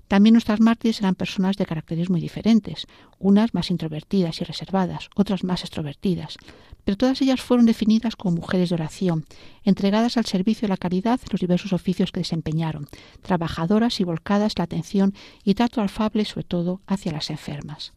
También 0.07 0.33
nuestras 0.33 0.59
mártires 0.59 1.00
eran 1.00 1.15
personas 1.15 1.57
de 1.57 1.65
caracteres 1.65 2.09
muy 2.09 2.21
diferentes, 2.21 2.88
unas 3.19 3.53
más 3.53 3.71
introvertidas 3.71 4.41
y 4.41 4.43
reservadas, 4.43 5.09
otras 5.15 5.43
más 5.43 5.62
extrovertidas, 5.62 6.38
pero 6.84 6.98
todas 6.98 7.22
ellas 7.22 7.42
fueron 7.42 7.66
definidas 7.66 8.16
como 8.16 8.38
mujeres 8.38 8.70
de 8.70 8.75
oración, 8.75 9.25
entregadas 9.63 10.18
al 10.18 10.25
servicio 10.25 10.68
de 10.68 10.70
la 10.70 10.78
caridad 10.78 11.20
en 11.22 11.30
los 11.32 11.42
diversos 11.42 11.74
oficios 11.74 12.12
que 12.12 12.20
desempeñaron, 12.20 12.88
trabajadoras 13.22 14.00
y 14.00 14.04
volcadas 14.04 14.58
la 14.58 14.66
atención 14.66 15.13
y 15.44 15.54
trato 15.56 15.82
alfable 15.82 16.25
sobre 16.25 16.46
todo 16.46 16.82
hacia 16.88 17.12
las 17.12 17.30
enfermas. 17.30 17.94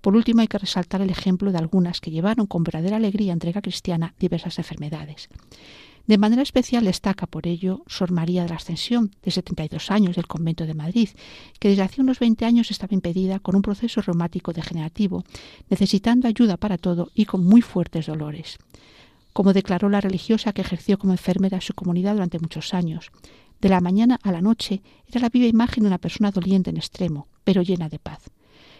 Por 0.00 0.14
último, 0.14 0.40
hay 0.40 0.48
que 0.48 0.58
resaltar 0.58 1.00
el 1.00 1.10
ejemplo 1.10 1.50
de 1.50 1.58
algunas 1.58 2.00
que 2.00 2.10
llevaron 2.10 2.46
con 2.46 2.62
verdadera 2.62 2.96
alegría 2.96 3.32
entrega 3.32 3.62
cristiana 3.62 4.14
diversas 4.18 4.58
enfermedades. 4.58 5.28
De 6.08 6.16
manera 6.16 6.40
especial 6.40 6.86
destaca 6.86 7.26
por 7.26 7.46
ello 7.46 7.82
Sor 7.86 8.12
María 8.12 8.42
de 8.42 8.48
la 8.48 8.56
Ascensión, 8.56 9.14
de 9.22 9.30
72 9.30 9.90
años, 9.90 10.16
del 10.16 10.26
convento 10.26 10.64
de 10.64 10.72
Madrid, 10.72 11.10
que 11.60 11.68
desde 11.68 11.82
hace 11.82 12.00
unos 12.00 12.18
20 12.18 12.46
años 12.46 12.70
estaba 12.70 12.94
impedida 12.94 13.40
con 13.40 13.54
un 13.56 13.60
proceso 13.60 14.00
reumático 14.00 14.54
degenerativo, 14.54 15.22
necesitando 15.68 16.26
ayuda 16.26 16.56
para 16.56 16.78
todo 16.78 17.10
y 17.14 17.26
con 17.26 17.44
muy 17.44 17.60
fuertes 17.60 18.06
dolores. 18.06 18.56
Como 19.34 19.52
declaró 19.52 19.90
la 19.90 20.00
religiosa 20.00 20.54
que 20.54 20.62
ejerció 20.62 20.98
como 20.98 21.12
enfermera 21.12 21.58
en 21.58 21.62
su 21.62 21.74
comunidad 21.74 22.14
durante 22.14 22.38
muchos 22.38 22.72
años, 22.72 23.10
de 23.60 23.68
la 23.68 23.82
mañana 23.82 24.18
a 24.22 24.32
la 24.32 24.40
noche 24.40 24.80
era 25.06 25.20
la 25.20 25.28
viva 25.28 25.46
imagen 25.46 25.82
de 25.82 25.88
una 25.88 25.98
persona 25.98 26.30
doliente 26.30 26.70
en 26.70 26.78
extremo, 26.78 27.28
pero 27.44 27.60
llena 27.60 27.90
de 27.90 27.98
paz. 27.98 28.30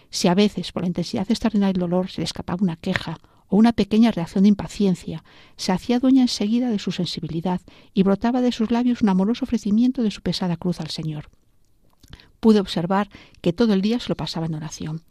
Si 0.09 0.27
a 0.27 0.33
veces, 0.33 0.71
por 0.71 0.81
la 0.81 0.87
intensidad 0.87 1.29
extraordinaria 1.29 1.73
del 1.73 1.81
dolor, 1.81 2.09
se 2.09 2.21
le 2.21 2.25
escapaba 2.25 2.63
una 2.63 2.75
queja 2.75 3.19
o 3.49 3.57
una 3.57 3.73
pequeña 3.73 4.11
reacción 4.11 4.43
de 4.43 4.49
impaciencia, 4.49 5.23
se 5.57 5.71
hacía 5.71 5.99
dueña 5.99 6.21
enseguida 6.21 6.69
de 6.69 6.79
su 6.79 6.91
sensibilidad 6.91 7.61
y 7.93 8.03
brotaba 8.03 8.41
de 8.41 8.51
sus 8.51 8.71
labios 8.71 9.01
un 9.01 9.09
amoroso 9.09 9.45
ofrecimiento 9.45 10.03
de 10.03 10.11
su 10.11 10.21
pesada 10.21 10.55
cruz 10.55 10.79
al 10.79 10.89
Señor. 10.89 11.29
Pude 12.39 12.59
observar 12.59 13.09
que 13.41 13.51
todo 13.51 13.73
el 13.73 13.81
día 13.81 13.99
se 13.99 14.09
lo 14.09 14.15
pasaba 14.15 14.45
en 14.45 14.55
oración. 14.55 15.01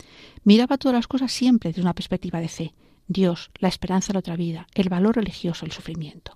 Miraba 0.44 0.78
todas 0.78 0.94
las 0.94 1.08
cosas 1.08 1.30
siempre 1.30 1.70
desde 1.70 1.82
una 1.82 1.94
perspectiva 1.94 2.40
de 2.40 2.48
fe. 2.48 2.74
Dios, 3.06 3.50
la 3.58 3.68
esperanza 3.68 4.08
de 4.08 4.14
la 4.14 4.20
otra 4.20 4.36
vida, 4.36 4.66
el 4.74 4.88
valor 4.88 5.16
religioso, 5.16 5.66
el 5.66 5.72
sufrimiento. 5.72 6.32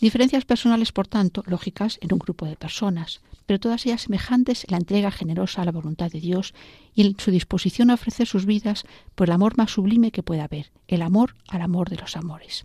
Diferencias 0.00 0.44
personales, 0.44 0.92
por 0.92 1.08
tanto, 1.08 1.42
lógicas 1.46 1.98
en 2.00 2.12
un 2.12 2.18
grupo 2.18 2.46
de 2.46 2.56
personas, 2.56 3.20
pero 3.46 3.60
todas 3.60 3.86
ellas 3.86 4.02
semejantes 4.02 4.64
en 4.64 4.72
la 4.72 4.78
entrega 4.78 5.10
generosa 5.10 5.62
a 5.62 5.64
la 5.64 5.72
voluntad 5.72 6.10
de 6.10 6.20
Dios 6.20 6.54
y 6.94 7.06
en 7.06 7.18
su 7.18 7.30
disposición 7.30 7.90
a 7.90 7.94
ofrecer 7.94 8.26
sus 8.26 8.46
vidas 8.46 8.84
por 9.14 9.28
el 9.28 9.32
amor 9.32 9.56
más 9.56 9.70
sublime 9.70 10.10
que 10.10 10.22
pueda 10.22 10.44
haber, 10.44 10.72
el 10.88 11.02
amor 11.02 11.36
al 11.48 11.62
amor 11.62 11.90
de 11.90 11.96
los 11.96 12.16
amores. 12.16 12.64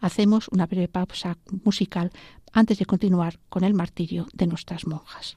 Hacemos 0.00 0.48
una 0.48 0.66
breve 0.66 0.88
pausa 0.88 1.36
musical 1.64 2.10
antes 2.52 2.78
de 2.78 2.86
continuar 2.86 3.38
con 3.48 3.64
el 3.64 3.74
martirio 3.74 4.26
de 4.32 4.46
nuestras 4.46 4.86
monjas. 4.86 5.36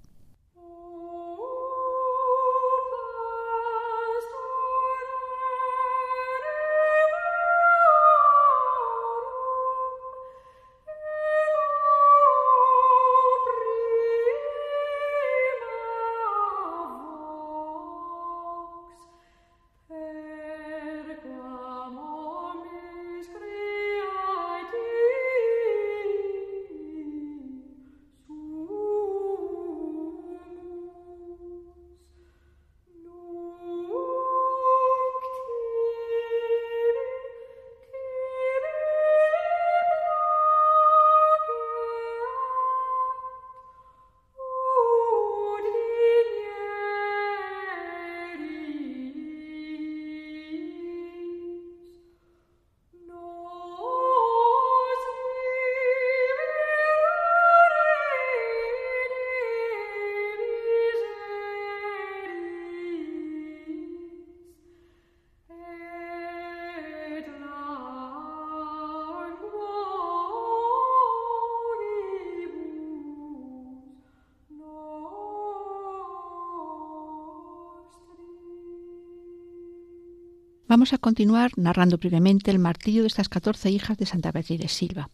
Vamos 80.74 80.92
a 80.92 80.98
continuar 80.98 81.51
narrando 81.56 82.00
brevemente 82.00 82.50
el 82.50 82.58
martillo 82.58 83.01
de 83.03 83.08
estas 83.08 83.30
catorce 83.30 83.70
hijas 83.70 83.96
de 84.00 84.08
Santa 84.08 84.32
Beatriz 84.32 84.60
de 84.60 84.68
Silva. 84.68 85.08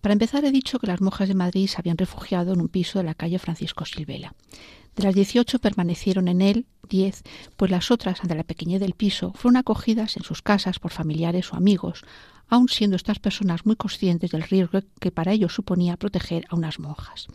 Para 0.00 0.14
empezar, 0.14 0.44
he 0.44 0.50
dicho 0.50 0.80
que 0.80 0.88
las 0.88 1.00
monjas 1.00 1.28
de 1.28 1.36
Madrid 1.36 1.68
se 1.68 1.76
habían 1.78 1.96
refugiado 1.96 2.54
en 2.54 2.60
un 2.60 2.66
piso 2.66 2.98
de 2.98 3.04
la 3.04 3.14
calle 3.14 3.38
Francisco 3.38 3.84
Silvela. 3.84 4.34
De 4.96 5.04
las 5.04 5.14
dieciocho 5.14 5.60
permanecieron 5.60 6.26
en 6.26 6.40
él 6.40 6.66
diez, 6.88 7.22
pues 7.56 7.70
las 7.70 7.92
otras, 7.92 8.20
ante 8.20 8.34
la 8.34 8.42
pequeñez 8.42 8.80
del 8.80 8.94
piso, 8.94 9.32
fueron 9.36 9.58
acogidas 9.58 10.16
en 10.16 10.24
sus 10.24 10.42
casas 10.42 10.80
por 10.80 10.90
familiares 10.90 11.52
o 11.52 11.56
amigos, 11.56 12.02
aun 12.48 12.68
siendo 12.68 12.96
estas 12.96 13.20
personas 13.20 13.66
muy 13.66 13.76
conscientes 13.76 14.32
del 14.32 14.42
riesgo 14.42 14.80
que 14.98 15.12
para 15.12 15.30
ellos 15.30 15.54
suponía 15.54 15.98
proteger 15.98 16.46
a 16.48 16.56
unas 16.56 16.80
monjas. 16.80 17.28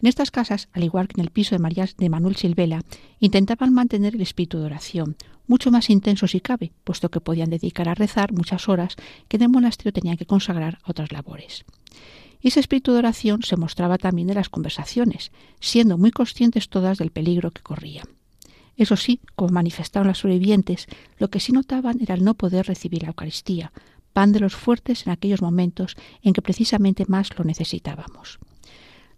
En 0.00 0.06
estas 0.06 0.30
casas, 0.30 0.68
al 0.72 0.84
igual 0.84 1.08
que 1.08 1.20
en 1.20 1.24
el 1.24 1.32
piso 1.32 1.54
de 1.54 1.58
María 1.58 1.88
de 1.96 2.08
Manuel 2.08 2.36
Silvela, 2.36 2.82
intentaban 3.18 3.74
mantener 3.74 4.14
el 4.14 4.20
espíritu 4.20 4.58
de 4.58 4.66
oración, 4.66 5.16
mucho 5.48 5.70
más 5.72 5.90
intenso 5.90 6.28
si 6.28 6.40
cabe, 6.40 6.72
puesto 6.84 7.10
que 7.10 7.20
podían 7.20 7.50
dedicar 7.50 7.88
a 7.88 7.94
rezar 7.94 8.32
muchas 8.32 8.68
horas 8.68 8.94
que 9.26 9.38
en 9.38 9.44
el 9.44 9.48
monasterio 9.48 9.92
tenían 9.92 10.16
que 10.16 10.26
consagrar 10.26 10.78
a 10.84 10.90
otras 10.90 11.10
labores. 11.10 11.64
Y 12.40 12.48
ese 12.48 12.60
espíritu 12.60 12.92
de 12.92 12.98
oración 12.98 13.42
se 13.42 13.56
mostraba 13.56 13.98
también 13.98 14.28
en 14.28 14.36
las 14.36 14.48
conversaciones, 14.48 15.32
siendo 15.58 15.98
muy 15.98 16.12
conscientes 16.12 16.68
todas 16.68 16.98
del 16.98 17.10
peligro 17.10 17.50
que 17.50 17.62
corrían. 17.62 18.06
Eso 18.76 18.96
sí, 18.96 19.20
como 19.34 19.50
manifestaron 19.50 20.06
las 20.06 20.18
sobrevivientes, 20.18 20.86
lo 21.18 21.28
que 21.30 21.40
sí 21.40 21.50
notaban 21.50 22.00
era 22.00 22.14
el 22.14 22.22
no 22.22 22.34
poder 22.34 22.66
recibir 22.66 23.02
la 23.02 23.08
Eucaristía, 23.08 23.72
pan 24.12 24.30
de 24.30 24.38
los 24.38 24.54
fuertes 24.54 25.04
en 25.06 25.12
aquellos 25.12 25.42
momentos 25.42 25.96
en 26.22 26.32
que 26.32 26.42
precisamente 26.42 27.04
más 27.08 27.36
lo 27.36 27.44
necesitábamos. 27.44 28.38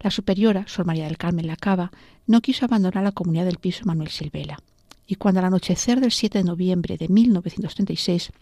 La 0.01 0.11
superiora, 0.11 0.65
Sor 0.67 0.87
María 0.87 1.05
del 1.05 1.19
Carmen 1.19 1.47
Lacaba, 1.47 1.93
no 2.27 2.41
quiso 2.41 2.65
abandonar 2.65 3.05
la 3.05 3.13
comunidad 3.13 3.45
del 3.45 3.59
piso 3.59 3.85
Manuel 3.85 4.09
Silvela, 4.09 4.59
y 5.07 5.17
cuando 5.17 5.41
al 5.41 5.47
anochecer 5.47 6.01
del 6.01 6.11
7 6.11 6.39
de 6.39 6.45
noviembre 6.45 6.97
de 6.97 7.09
1936 7.09 8.33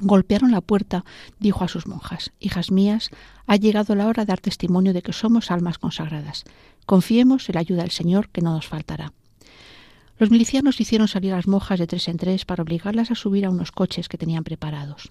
golpearon 0.00 0.50
la 0.50 0.60
puerta, 0.60 1.04
dijo 1.38 1.62
a 1.62 1.68
sus 1.68 1.86
monjas, 1.86 2.32
Hijas 2.40 2.70
mías, 2.70 3.10
ha 3.46 3.56
llegado 3.56 3.94
la 3.94 4.06
hora 4.06 4.24
de 4.24 4.28
dar 4.30 4.40
testimonio 4.40 4.92
de 4.92 5.02
que 5.02 5.12
somos 5.12 5.50
almas 5.50 5.78
consagradas. 5.78 6.44
Confiemos 6.86 7.48
en 7.48 7.54
la 7.54 7.60
ayuda 7.60 7.82
del 7.82 7.90
Señor, 7.90 8.28
que 8.30 8.40
no 8.40 8.52
nos 8.52 8.66
faltará. 8.66 9.12
Los 10.18 10.30
milicianos 10.30 10.80
hicieron 10.80 11.08
salir 11.08 11.32
a 11.32 11.36
las 11.36 11.46
monjas 11.46 11.78
de 11.78 11.86
tres 11.86 12.08
en 12.08 12.16
tres 12.16 12.44
para 12.44 12.62
obligarlas 12.62 13.10
a 13.10 13.14
subir 13.14 13.46
a 13.46 13.50
unos 13.50 13.72
coches 13.72 14.08
que 14.08 14.18
tenían 14.18 14.44
preparados. 14.44 15.10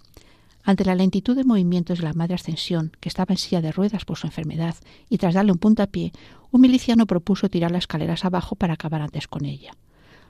Ante 0.69 0.85
la 0.85 0.93
lentitud 0.93 1.35
de 1.35 1.45
movimientos 1.45 1.97
de 1.97 2.03
la 2.03 2.13
Madre 2.13 2.35
Ascensión, 2.35 2.91
que 2.99 3.09
estaba 3.09 3.33
en 3.33 3.39
silla 3.39 3.59
de 3.59 3.71
ruedas 3.71 4.05
por 4.05 4.19
su 4.19 4.27
enfermedad, 4.27 4.75
y 5.09 5.17
tras 5.17 5.33
darle 5.33 5.51
un 5.51 5.57
puntapié, 5.57 6.13
un 6.51 6.61
miliciano 6.61 7.07
propuso 7.07 7.49
tirar 7.49 7.71
las 7.71 7.85
escaleras 7.85 8.23
abajo 8.23 8.55
para 8.55 8.75
acabar 8.75 9.01
antes 9.01 9.27
con 9.27 9.45
ella. 9.45 9.71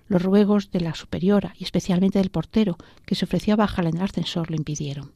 Los 0.07 0.23
ruegos 0.23 0.71
de 0.71 0.79
la 0.79 0.95
superiora 0.95 1.53
y 1.57 1.65
especialmente 1.65 2.19
del 2.19 2.29
portero, 2.29 2.77
que 3.05 3.15
se 3.15 3.25
ofreció 3.25 3.55
a 3.55 3.57
bajarla 3.57 3.89
en 3.89 3.97
el 3.97 4.03
ascensor, 4.03 4.49
lo 4.49 4.55
impidieron. 4.55 5.11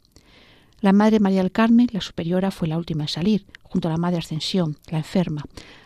La 0.82 0.92
Madre 0.92 1.22
María 1.22 1.42
del 1.42 1.54
Carmen, 1.54 1.88
la 1.94 2.02
superiora, 2.02 2.52
fue 2.52 2.68
la 2.68 2.78
última 2.78 3.06
en 3.06 3.08
salir, 3.08 3.46
junto 3.62 3.88
a 3.88 3.92
la 3.92 3.98
Madre 3.98 4.18
Ascensión, 4.18 4.76
la 4.92 4.98
enferma, 4.98 5.46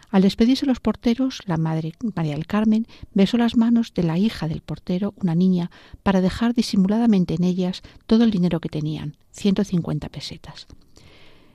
al 0.10 0.22
despedirse 0.22 0.66
los 0.66 0.80
porteros, 0.80 1.42
la 1.46 1.58
madre 1.58 1.94
María 2.16 2.34
del 2.34 2.48
Carmen 2.48 2.88
besó 3.14 3.38
las 3.38 3.58
manos 3.58 3.94
de 3.94 4.04
la 4.04 4.18
hija 4.18 4.48
del 4.48 4.62
portero, 4.62 5.14
una 5.18 5.36
niña, 5.36 5.70
para 6.02 6.22
dejar 6.22 6.54
disimuladamente 6.54 7.34
en 7.34 7.44
ellas 7.44 7.82
todo 8.06 8.24
el 8.24 8.32
dinero 8.32 8.60
que 8.60 8.70
tenían, 8.70 9.18
150 9.32 10.08
pesetas. 10.10 10.68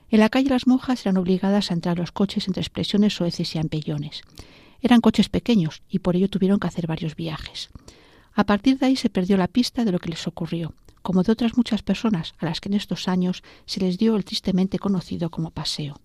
En 0.09 0.19
la 0.19 0.29
calle 0.29 0.49
las 0.49 0.67
monjas 0.67 1.03
eran 1.05 1.17
obligadas 1.17 1.71
a 1.71 1.73
entrar 1.73 1.97
los 1.97 2.11
coches 2.11 2.47
entre 2.47 2.61
expresiones 2.61 3.15
soeces 3.15 3.55
y 3.55 3.57
ampellones. 3.57 4.21
Eran 4.81 5.01
coches 5.01 5.29
pequeños 5.29 5.81
y 5.89 5.99
por 5.99 6.15
ello 6.15 6.29
tuvieron 6.29 6.59
que 6.59 6.67
hacer 6.67 6.85
varios 6.85 7.15
viajes. 7.15 7.71
A 8.35 8.43
partir 8.43 8.77
de 8.77 8.85
ahí 8.85 8.95
se 8.95 9.09
perdió 9.09 9.37
la 9.37 9.47
pista 9.47 9.85
de 9.85 9.91
lo 9.91 9.97
que 9.97 10.09
les 10.09 10.27
ocurrió, 10.27 10.75
como 11.01 11.23
de 11.23 11.31
otras 11.31 11.57
muchas 11.57 11.81
personas 11.81 12.35
a 12.37 12.45
las 12.45 12.61
que 12.61 12.69
en 12.69 12.75
estos 12.75 13.07
años 13.07 13.41
se 13.65 13.79
les 13.79 13.97
dio 13.97 14.15
el 14.15 14.25
tristemente 14.25 14.77
conocido 14.77 15.31
como 15.31 15.49
paseo. 15.49 15.99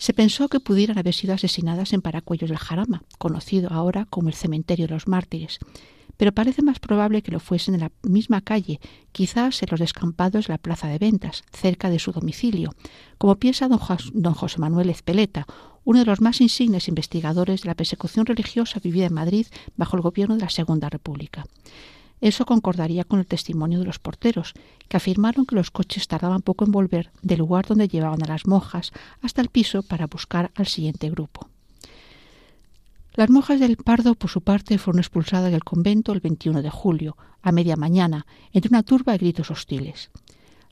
Se 0.00 0.14
pensó 0.14 0.48
que 0.48 0.60
pudieran 0.60 0.96
haber 0.96 1.12
sido 1.12 1.34
asesinadas 1.34 1.92
en 1.92 2.00
Paracuellos 2.00 2.48
del 2.48 2.58
Jarama, 2.58 3.02
conocido 3.18 3.68
ahora 3.70 4.06
como 4.08 4.30
el 4.30 4.34
cementerio 4.34 4.86
de 4.86 4.94
los 4.94 5.06
mártires, 5.06 5.58
pero 6.16 6.32
parece 6.32 6.62
más 6.62 6.78
probable 6.78 7.20
que 7.20 7.30
lo 7.30 7.38
fuesen 7.38 7.74
en 7.74 7.80
la 7.80 7.92
misma 8.02 8.40
calle, 8.40 8.80
quizás 9.12 9.62
en 9.62 9.68
los 9.70 9.78
descampados 9.78 10.46
de 10.46 10.54
la 10.54 10.58
plaza 10.58 10.88
de 10.88 10.96
ventas, 10.96 11.44
cerca 11.52 11.90
de 11.90 11.98
su 11.98 12.12
domicilio, 12.12 12.74
como 13.18 13.36
piensa 13.36 13.68
don, 13.68 13.78
José 13.78 14.58
Manuel 14.58 14.88
Ezpeleta, 14.88 15.46
uno 15.84 15.98
de 15.98 16.06
los 16.06 16.22
más 16.22 16.40
insignes 16.40 16.88
investigadores 16.88 17.60
de 17.60 17.66
la 17.66 17.74
persecución 17.74 18.24
religiosa 18.24 18.80
vivida 18.82 19.04
en 19.04 19.12
Madrid 19.12 19.48
bajo 19.76 19.96
el 19.96 20.02
gobierno 20.02 20.34
de 20.34 20.40
la 20.40 20.48
Segunda 20.48 20.88
República. 20.88 21.44
Eso 22.20 22.44
concordaría 22.44 23.04
con 23.04 23.18
el 23.18 23.26
testimonio 23.26 23.78
de 23.78 23.86
los 23.86 23.98
porteros, 23.98 24.52
que 24.88 24.96
afirmaron 24.96 25.46
que 25.46 25.54
los 25.54 25.70
coches 25.70 26.06
tardaban 26.06 26.42
poco 26.42 26.64
en 26.64 26.72
volver 26.72 27.10
del 27.22 27.38
lugar 27.38 27.66
donde 27.66 27.88
llevaban 27.88 28.22
a 28.22 28.28
las 28.28 28.46
monjas 28.46 28.92
hasta 29.22 29.40
el 29.40 29.48
piso 29.48 29.82
para 29.82 30.06
buscar 30.06 30.50
al 30.54 30.66
siguiente 30.66 31.08
grupo. 31.10 31.48
Las 33.14 33.30
monjas 33.30 33.58
del 33.58 33.76
Pardo, 33.76 34.14
por 34.14 34.30
su 34.30 34.40
parte, 34.42 34.78
fueron 34.78 35.00
expulsadas 35.00 35.50
del 35.50 35.64
convento 35.64 36.12
el 36.12 36.20
21 36.20 36.62
de 36.62 36.70
julio, 36.70 37.16
a 37.42 37.52
media 37.52 37.76
mañana, 37.76 38.26
entre 38.52 38.68
una 38.68 38.82
turba 38.82 39.12
de 39.12 39.18
gritos 39.18 39.50
hostiles. 39.50 40.10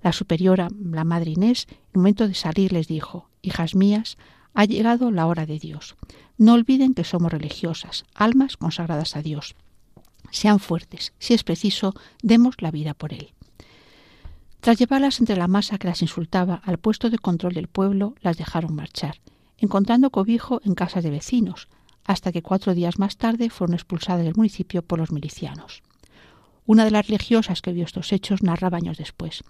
La 0.03 0.13
superiora, 0.13 0.69
la 0.79 1.05
madre 1.05 1.33
Inés, 1.33 1.67
en 1.69 1.77
el 1.95 1.99
momento 1.99 2.29
de 2.29 2.35
salir 2.35 2.73
les 2.73 2.87
dijo, 2.87 3.29
Hijas 3.43 3.75
mías, 3.75 4.17
ha 4.55 4.65
llegado 4.65 5.11
la 5.11 5.27
hora 5.27 5.47
de 5.47 5.59
Dios. 5.59 5.97
No 6.37 6.55
olviden 6.55 6.95
que 6.95 7.05
somos 7.05 7.33
religiosas, 7.33 8.05
almas 8.15 8.57
consagradas 8.57 9.17
a 9.17 9.23
Dios. 9.23 9.57
Sean 10.31 10.61
fuertes, 10.61 11.13
si 11.19 11.35
es 11.35 11.45
preciso, 11.45 11.95
demos 12.23 12.57
la 12.61 12.71
vida 12.71 12.95
por 12.95 13.13
Él. 13.13 13.33
Tras 14.61 14.79
llevarlas 14.79 15.21
entre 15.21 15.37
la 15.37 15.49
masa 15.49 15.79
que 15.79 15.89
las 15.89 16.03
insultaba 16.03 16.61
al 16.65 16.79
puesto 16.79 17.11
de 17.11 17.19
control 17.19 17.55
del 17.55 17.69
pueblo, 17.69 18.15
las 18.21 18.37
dejaron 18.37 18.75
marchar, 18.75 19.21
encontrando 19.57 20.11
cobijo 20.11 20.61
en 20.65 20.75
casas 20.75 21.05
de 21.05 21.11
vecinos, 21.11 21.69
hasta 22.05 22.33
que 22.33 22.43
cuatro 22.43 22.75
días 22.75 22.99
más 22.99 23.17
tarde 23.17 23.51
fueron 23.51 23.75
expulsadas 23.75 24.25
del 24.25 24.35
municipio 24.35 24.83
por 24.83 24.99
los 24.99 25.13
milicianos. 25.13 25.83
Una 26.67 26.85
de 26.85 26.91
las 26.91 27.07
religiosas 27.07 27.63
que 27.63 27.73
vio 27.73 27.85
estos 27.85 28.13
hechos 28.13 28.43
narraba 28.43 28.79
años 28.79 28.99
después. 28.99 29.45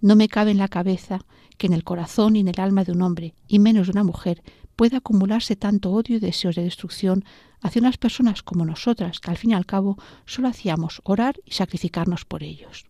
No 0.00 0.14
me 0.14 0.28
cabe 0.28 0.52
en 0.52 0.58
la 0.58 0.68
cabeza 0.68 1.20
que 1.56 1.66
en 1.66 1.72
el 1.72 1.84
corazón 1.84 2.36
y 2.36 2.40
en 2.40 2.48
el 2.48 2.60
alma 2.60 2.84
de 2.84 2.92
un 2.92 3.02
hombre, 3.02 3.34
y 3.48 3.58
menos 3.58 3.88
de 3.88 3.92
una 3.92 4.04
mujer, 4.04 4.42
pueda 4.78 4.98
acumularse 4.98 5.56
tanto 5.56 5.90
odio 5.90 6.16
y 6.16 6.20
deseos 6.20 6.54
de 6.54 6.62
destrucción 6.62 7.24
hacia 7.60 7.80
unas 7.80 7.98
personas 7.98 8.44
como 8.44 8.64
nosotras, 8.64 9.18
que 9.18 9.28
al 9.28 9.36
fin 9.36 9.50
y 9.50 9.54
al 9.54 9.66
cabo 9.66 9.98
solo 10.24 10.46
hacíamos 10.46 11.00
orar 11.02 11.34
y 11.44 11.50
sacrificarnos 11.50 12.24
por 12.24 12.44
ellos. 12.44 12.86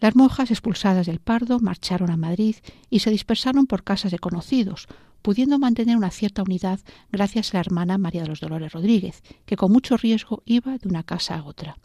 Las 0.00 0.16
monjas 0.16 0.50
expulsadas 0.50 1.06
del 1.06 1.20
Pardo 1.20 1.60
marcharon 1.60 2.10
a 2.10 2.16
Madrid 2.16 2.56
y 2.90 2.98
se 2.98 3.12
dispersaron 3.12 3.66
por 3.66 3.84
casas 3.84 4.10
de 4.10 4.18
conocidos, 4.18 4.88
pudiendo 5.22 5.60
mantener 5.60 5.96
una 5.96 6.10
cierta 6.10 6.42
unidad 6.42 6.80
gracias 7.12 7.54
a 7.54 7.58
la 7.58 7.60
hermana 7.60 7.96
María 7.96 8.22
de 8.22 8.28
los 8.28 8.40
Dolores 8.40 8.72
Rodríguez, 8.72 9.22
que 9.46 9.56
con 9.56 9.70
mucho 9.70 9.96
riesgo 9.98 10.42
iba 10.46 10.76
de 10.78 10.88
una 10.88 11.04
casa 11.04 11.36
a 11.36 11.44
otra. 11.44 11.76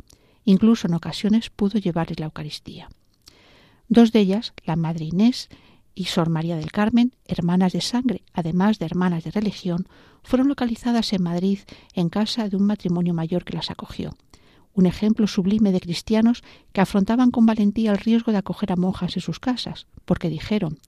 Incluso 0.44 0.88
en 0.88 0.96
ocasiones 0.96 1.52
pudo 1.52 1.78
llevarles 1.78 2.20
la 2.20 2.26
Eucaristía. 2.26 2.90
Dos 3.90 4.12
de 4.12 4.22
ellas, 4.22 4.54
la 4.66 4.76
Madre 4.76 5.06
Inés 5.06 5.50
y 5.96 6.06
Sor 6.06 6.30
María 6.30 6.58
del 6.58 6.72
Carmen, 6.72 7.14
hermanas 7.26 7.74
de 7.74 7.82
sangre, 7.82 8.22
además 8.34 8.78
de 8.78 8.86
hermanas 8.86 9.24
de 9.24 9.32
religión, 9.32 9.88
fueron 10.24 10.50
localizadas 10.50 11.14
en 11.14 11.24
Madrid 11.24 11.60
en 11.94 12.10
casa 12.10 12.50
de 12.50 12.58
un 12.58 12.68
matrimonio 12.68 13.14
mayor 13.14 13.46
que 13.46 13.56
las 13.56 13.72
acogió. 13.72 14.16
Un 14.74 14.86
ejemplo 14.86 15.26
sublime 15.26 15.72
de 15.72 15.80
cristianos 15.80 16.44
que 16.74 16.82
afrontaban 16.82 17.32
con 17.32 17.46
valentía 17.46 17.94
el 17.94 17.98
riesgo 17.98 18.34
de 18.34 18.40
acoger 18.40 18.74
a 18.74 18.76
monjas 18.76 19.16
en 19.16 19.22
sus 19.22 19.40
casas, 19.40 19.88
porque 20.04 20.30
dijeron 20.30 20.80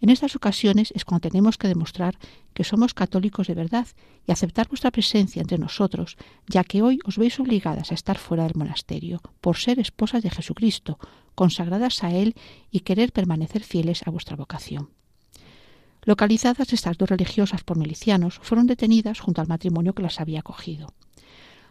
en 0.00 0.10
estas 0.10 0.36
ocasiones 0.36 0.92
es 0.94 1.04
cuando 1.04 1.28
tenemos 1.28 1.58
que 1.58 1.68
demostrar 1.68 2.18
que 2.54 2.64
somos 2.64 2.94
católicos 2.94 3.46
de 3.48 3.54
verdad 3.54 3.86
y 4.26 4.32
aceptar 4.32 4.68
vuestra 4.68 4.90
presencia 4.90 5.42
entre 5.42 5.58
nosotros, 5.58 6.16
ya 6.46 6.62
que 6.64 6.82
hoy 6.82 7.00
os 7.04 7.18
veis 7.18 7.38
obligadas 7.40 7.90
a 7.90 7.94
estar 7.94 8.18
fuera 8.18 8.44
del 8.44 8.54
monasterio 8.54 9.20
por 9.40 9.56
ser 9.56 9.78
esposas 9.80 10.22
de 10.22 10.30
Jesucristo, 10.30 10.98
consagradas 11.34 12.04
a 12.04 12.12
Él 12.12 12.34
y 12.70 12.80
querer 12.80 13.12
permanecer 13.12 13.62
fieles 13.64 14.06
a 14.06 14.10
vuestra 14.10 14.36
vocación. 14.36 14.90
Localizadas 16.02 16.72
estas 16.72 16.96
dos 16.96 17.10
religiosas 17.10 17.64
por 17.64 17.76
milicianos, 17.76 18.38
fueron 18.42 18.66
detenidas 18.66 19.20
junto 19.20 19.40
al 19.40 19.48
matrimonio 19.48 19.94
que 19.94 20.02
las 20.02 20.20
había 20.20 20.40
acogido. 20.40 20.94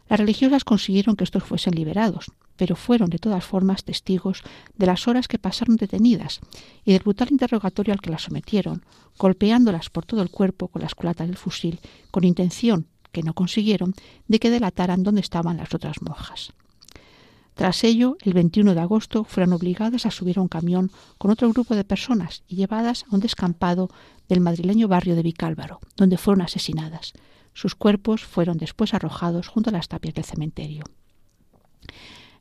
Las 0.09 0.19
religiosas 0.19 0.63
consiguieron 0.63 1.15
que 1.15 1.23
estos 1.23 1.43
fuesen 1.43 1.75
liberados, 1.75 2.31
pero 2.57 2.75
fueron 2.75 3.09
de 3.09 3.19
todas 3.19 3.45
formas 3.45 3.83
testigos 3.83 4.43
de 4.75 4.85
las 4.85 5.07
horas 5.07 5.27
que 5.27 5.39
pasaron 5.39 5.77
detenidas 5.77 6.41
y 6.83 6.91
del 6.91 7.03
brutal 7.03 7.29
interrogatorio 7.31 7.93
al 7.93 8.01
que 8.01 8.09
las 8.09 8.23
sometieron, 8.23 8.83
golpeándolas 9.17 9.89
por 9.89 10.05
todo 10.05 10.21
el 10.21 10.29
cuerpo 10.29 10.67
con 10.67 10.81
las 10.81 10.95
culatas 10.95 11.27
del 11.27 11.37
fusil, 11.37 11.79
con 12.11 12.23
intención, 12.23 12.87
que 13.11 13.23
no 13.23 13.33
consiguieron, 13.33 13.93
de 14.27 14.39
que 14.39 14.49
delataran 14.49 15.03
dónde 15.03 15.21
estaban 15.21 15.57
las 15.57 15.73
otras 15.73 16.01
monjas. 16.01 16.53
Tras 17.57 17.83
ello, 17.83 18.17
el 18.21 18.33
21 18.33 18.75
de 18.75 18.81
agosto 18.81 19.23
fueron 19.23 19.53
obligadas 19.53 20.05
a 20.05 20.11
subir 20.11 20.37
a 20.37 20.41
un 20.41 20.47
camión 20.47 20.91
con 21.17 21.31
otro 21.31 21.49
grupo 21.49 21.75
de 21.75 21.83
personas 21.83 22.43
y 22.47 22.55
llevadas 22.55 23.05
a 23.09 23.15
un 23.15 23.19
descampado 23.19 23.89
del 24.29 24.41
madrileño 24.41 24.87
barrio 24.87 25.15
de 25.15 25.23
Vicálvaro, 25.23 25.79
donde 25.95 26.19
fueron 26.19 26.43
asesinadas. 26.43 27.13
Sus 27.53 27.73
cuerpos 27.73 28.23
fueron 28.23 28.59
después 28.59 28.93
arrojados 28.93 29.47
junto 29.47 29.71
a 29.71 29.73
las 29.73 29.87
tapias 29.87 30.13
del 30.13 30.25
cementerio. 30.25 30.83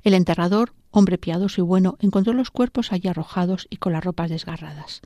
El 0.06 0.14
enterrador, 0.14 0.72
hombre 0.92 1.18
piadoso 1.18 1.60
y 1.60 1.64
bueno, 1.64 1.96
encontró 1.98 2.32
los 2.32 2.52
cuerpos 2.52 2.92
allí 2.92 3.08
arrojados 3.08 3.66
y 3.70 3.78
con 3.78 3.92
las 3.92 4.04
ropas 4.04 4.30
desgarradas. 4.30 5.00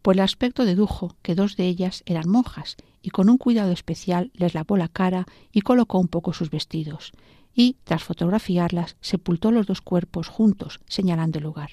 Por 0.00 0.14
el 0.14 0.20
aspecto 0.20 0.64
dedujo 0.64 1.16
que 1.22 1.34
dos 1.34 1.56
de 1.56 1.66
ellas 1.66 2.04
eran 2.06 2.28
monjas 2.28 2.76
y 3.02 3.10
con 3.10 3.30
un 3.30 3.36
cuidado 3.36 3.72
especial 3.72 4.30
les 4.34 4.54
lavó 4.54 4.76
la 4.76 4.86
cara 4.86 5.26
y 5.50 5.62
colocó 5.62 5.98
un 5.98 6.06
poco 6.06 6.32
sus 6.32 6.50
vestidos 6.50 7.10
y, 7.52 7.78
tras 7.82 8.04
fotografiarlas, 8.04 8.96
sepultó 9.00 9.50
los 9.50 9.66
dos 9.66 9.80
cuerpos 9.80 10.28
juntos, 10.28 10.78
señalando 10.86 11.38
el 11.38 11.44
lugar. 11.44 11.70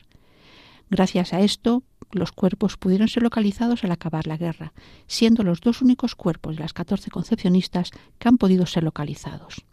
Gracias 0.90 1.34
a 1.34 1.42
esto, 1.42 1.84
los 2.12 2.32
cuerpos 2.32 2.78
pudieron 2.78 3.10
ser 3.10 3.22
localizados 3.22 3.84
al 3.84 3.92
acabar 3.92 4.26
la 4.26 4.38
guerra, 4.38 4.74
siendo 5.06 5.44
los 5.44 5.62
dos 5.62 5.84
únicos 5.84 6.16
cuerpos 6.16 6.56
de 6.56 6.64
las 6.64 6.74
catorce 6.74 7.12
concepcionistas 7.12 7.92
que 8.18 8.28
han 8.28 8.40
podido 8.40 8.66
ser 8.66 8.84
localizados. 8.84 9.64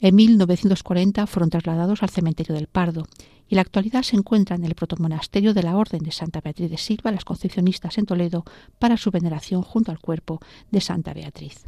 En 0.00 0.14
1940 0.14 1.26
fueron 1.26 1.50
trasladados 1.50 2.02
al 2.02 2.10
cementerio 2.10 2.54
del 2.54 2.66
Pardo 2.66 3.06
y 3.48 3.54
en 3.54 3.56
la 3.56 3.62
actualidad 3.62 4.02
se 4.02 4.16
encuentran 4.16 4.60
en 4.60 4.66
el 4.66 4.74
protomonasterio 4.74 5.54
de 5.54 5.62
la 5.62 5.76
Orden 5.76 6.02
de 6.02 6.12
Santa 6.12 6.40
Beatriz 6.40 6.70
de 6.70 6.78
Silva, 6.78 7.12
las 7.12 7.24
concepcionistas 7.24 7.96
en 7.96 8.04
Toledo, 8.04 8.44
para 8.78 8.96
su 8.96 9.10
veneración 9.10 9.62
junto 9.62 9.92
al 9.92 10.00
cuerpo 10.00 10.40
de 10.70 10.80
Santa 10.80 11.14
Beatriz. 11.14 11.64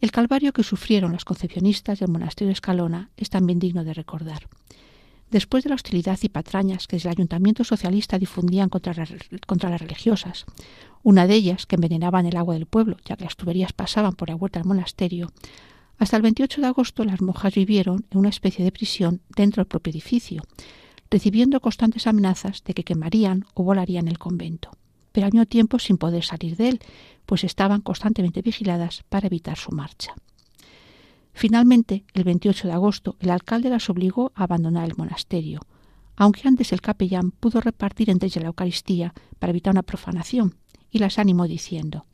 El 0.00 0.12
calvario 0.12 0.52
que 0.52 0.62
sufrieron 0.62 1.12
las 1.12 1.24
concepcionistas 1.24 1.98
del 1.98 2.10
monasterio 2.10 2.52
Escalona 2.52 3.10
es 3.16 3.30
también 3.30 3.58
digno 3.58 3.84
de 3.84 3.94
recordar. 3.94 4.48
Después 5.30 5.64
de 5.64 5.70
la 5.70 5.74
hostilidad 5.74 6.18
y 6.22 6.28
patrañas 6.28 6.86
que 6.86 6.96
desde 6.96 7.08
el 7.08 7.16
ayuntamiento 7.16 7.64
socialista 7.64 8.18
difundían 8.18 8.68
contra, 8.68 8.94
contra 9.46 9.70
las 9.70 9.80
religiosas, 9.80 10.44
una 11.02 11.26
de 11.26 11.34
ellas 11.34 11.66
que 11.66 11.76
envenenaban 11.76 12.26
el 12.26 12.36
agua 12.36 12.54
del 12.54 12.66
pueblo, 12.66 12.98
ya 13.04 13.16
que 13.16 13.24
las 13.24 13.36
tuberías 13.36 13.72
pasaban 13.72 14.12
por 14.12 14.28
la 14.28 14.36
huerta 14.36 14.60
del 14.60 14.68
monasterio, 14.68 15.32
hasta 15.98 16.16
el 16.16 16.22
28 16.22 16.60
de 16.60 16.66
agosto 16.66 17.04
las 17.04 17.20
monjas 17.20 17.54
vivieron 17.54 18.06
en 18.10 18.18
una 18.18 18.28
especie 18.28 18.64
de 18.64 18.72
prisión 18.72 19.20
dentro 19.36 19.60
del 19.60 19.68
propio 19.68 19.92
edificio, 19.92 20.42
recibiendo 21.10 21.60
constantes 21.60 22.06
amenazas 22.06 22.64
de 22.64 22.74
que 22.74 22.84
quemarían 22.84 23.44
o 23.54 23.62
volarían 23.62 24.08
el 24.08 24.18
convento, 24.18 24.70
pero 25.12 25.26
al 25.26 25.32
mismo 25.32 25.46
tiempo 25.46 25.78
sin 25.78 25.96
poder 25.96 26.24
salir 26.24 26.56
de 26.56 26.70
él, 26.70 26.80
pues 27.26 27.44
estaban 27.44 27.80
constantemente 27.80 28.42
vigiladas 28.42 29.04
para 29.08 29.28
evitar 29.28 29.56
su 29.56 29.70
marcha. 29.70 30.14
Finalmente, 31.32 32.04
el 32.14 32.24
28 32.24 32.68
de 32.68 32.74
agosto, 32.74 33.16
el 33.20 33.30
alcalde 33.30 33.70
las 33.70 33.88
obligó 33.90 34.32
a 34.34 34.44
abandonar 34.44 34.88
el 34.88 34.96
monasterio, 34.96 35.60
aunque 36.16 36.46
antes 36.46 36.72
el 36.72 36.80
capellán 36.80 37.32
pudo 37.32 37.60
repartir 37.60 38.10
entre 38.10 38.26
ellas 38.26 38.42
la 38.42 38.48
Eucaristía 38.48 39.14
para 39.38 39.50
evitar 39.50 39.72
una 39.72 39.82
profanación, 39.82 40.56
y 40.90 40.98
las 40.98 41.18
animó 41.18 41.48
diciendo 41.48 42.06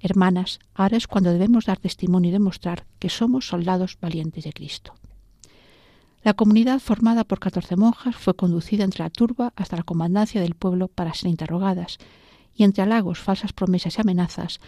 Hermanas, 0.00 0.60
ahora 0.74 0.96
es 0.96 1.06
cuando 1.06 1.32
debemos 1.32 1.66
dar 1.66 1.78
testimonio 1.78 2.30
y 2.30 2.32
demostrar 2.32 2.86
que 2.98 3.10
somos 3.10 3.46
soldados 3.46 3.98
valientes 4.00 4.44
de 4.44 4.52
Cristo. 4.52 4.94
La 6.22 6.34
comunidad, 6.34 6.80
formada 6.80 7.24
por 7.24 7.38
catorce 7.38 7.76
monjas, 7.76 8.16
fue 8.16 8.34
conducida 8.34 8.84
entre 8.84 9.04
la 9.04 9.10
turba 9.10 9.52
hasta 9.56 9.76
la 9.76 9.82
comandancia 9.82 10.40
del 10.40 10.54
pueblo 10.54 10.88
para 10.88 11.14
ser 11.14 11.30
interrogadas, 11.30 11.98
y 12.54 12.64
entre 12.64 12.82
halagos, 12.82 13.20
falsas 13.20 13.52
promesas 13.52 13.96
y 13.96 14.00
amenazas, 14.00 14.60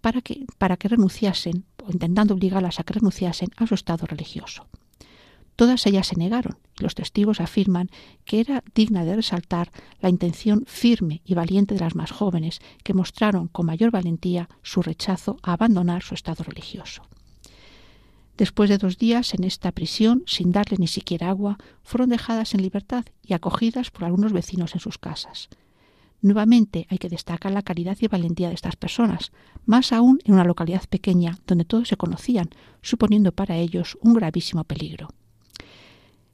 para 0.00 0.20
que, 0.20 0.46
para 0.58 0.76
que 0.76 0.88
renunciasen, 0.88 1.64
o 1.84 1.90
intentando 1.92 2.34
obligarlas 2.34 2.78
a 2.78 2.84
que 2.84 2.94
renunciasen 2.94 3.50
a 3.56 3.66
su 3.66 3.74
estado 3.74 4.06
religioso. 4.06 4.66
Todas 5.60 5.86
ellas 5.86 6.06
se 6.06 6.16
negaron 6.16 6.56
y 6.78 6.82
los 6.82 6.94
testigos 6.94 7.38
afirman 7.38 7.90
que 8.24 8.40
era 8.40 8.64
digna 8.74 9.04
de 9.04 9.14
resaltar 9.14 9.70
la 10.00 10.08
intención 10.08 10.64
firme 10.66 11.20
y 11.22 11.34
valiente 11.34 11.74
de 11.74 11.80
las 11.80 11.94
más 11.94 12.12
jóvenes 12.12 12.60
que 12.82 12.94
mostraron 12.94 13.48
con 13.48 13.66
mayor 13.66 13.90
valentía 13.90 14.48
su 14.62 14.80
rechazo 14.80 15.36
a 15.42 15.52
abandonar 15.52 16.02
su 16.02 16.14
estado 16.14 16.44
religioso. 16.44 17.02
Después 18.38 18.70
de 18.70 18.78
dos 18.78 18.96
días 18.96 19.34
en 19.34 19.44
esta 19.44 19.70
prisión, 19.72 20.22
sin 20.24 20.50
darle 20.50 20.78
ni 20.78 20.86
siquiera 20.86 21.28
agua, 21.28 21.58
fueron 21.82 22.08
dejadas 22.08 22.54
en 22.54 22.62
libertad 22.62 23.04
y 23.22 23.34
acogidas 23.34 23.90
por 23.90 24.04
algunos 24.04 24.32
vecinos 24.32 24.72
en 24.72 24.80
sus 24.80 24.96
casas. 24.96 25.50
Nuevamente 26.22 26.86
hay 26.88 26.96
que 26.96 27.10
destacar 27.10 27.52
la 27.52 27.60
caridad 27.60 27.98
y 28.00 28.08
valentía 28.08 28.48
de 28.48 28.54
estas 28.54 28.76
personas, 28.76 29.30
más 29.66 29.92
aún 29.92 30.20
en 30.24 30.32
una 30.32 30.44
localidad 30.44 30.84
pequeña 30.88 31.36
donde 31.46 31.66
todos 31.66 31.88
se 31.88 31.98
conocían, 31.98 32.48
suponiendo 32.80 33.32
para 33.32 33.58
ellos 33.58 33.98
un 34.00 34.14
gravísimo 34.14 34.64
peligro. 34.64 35.10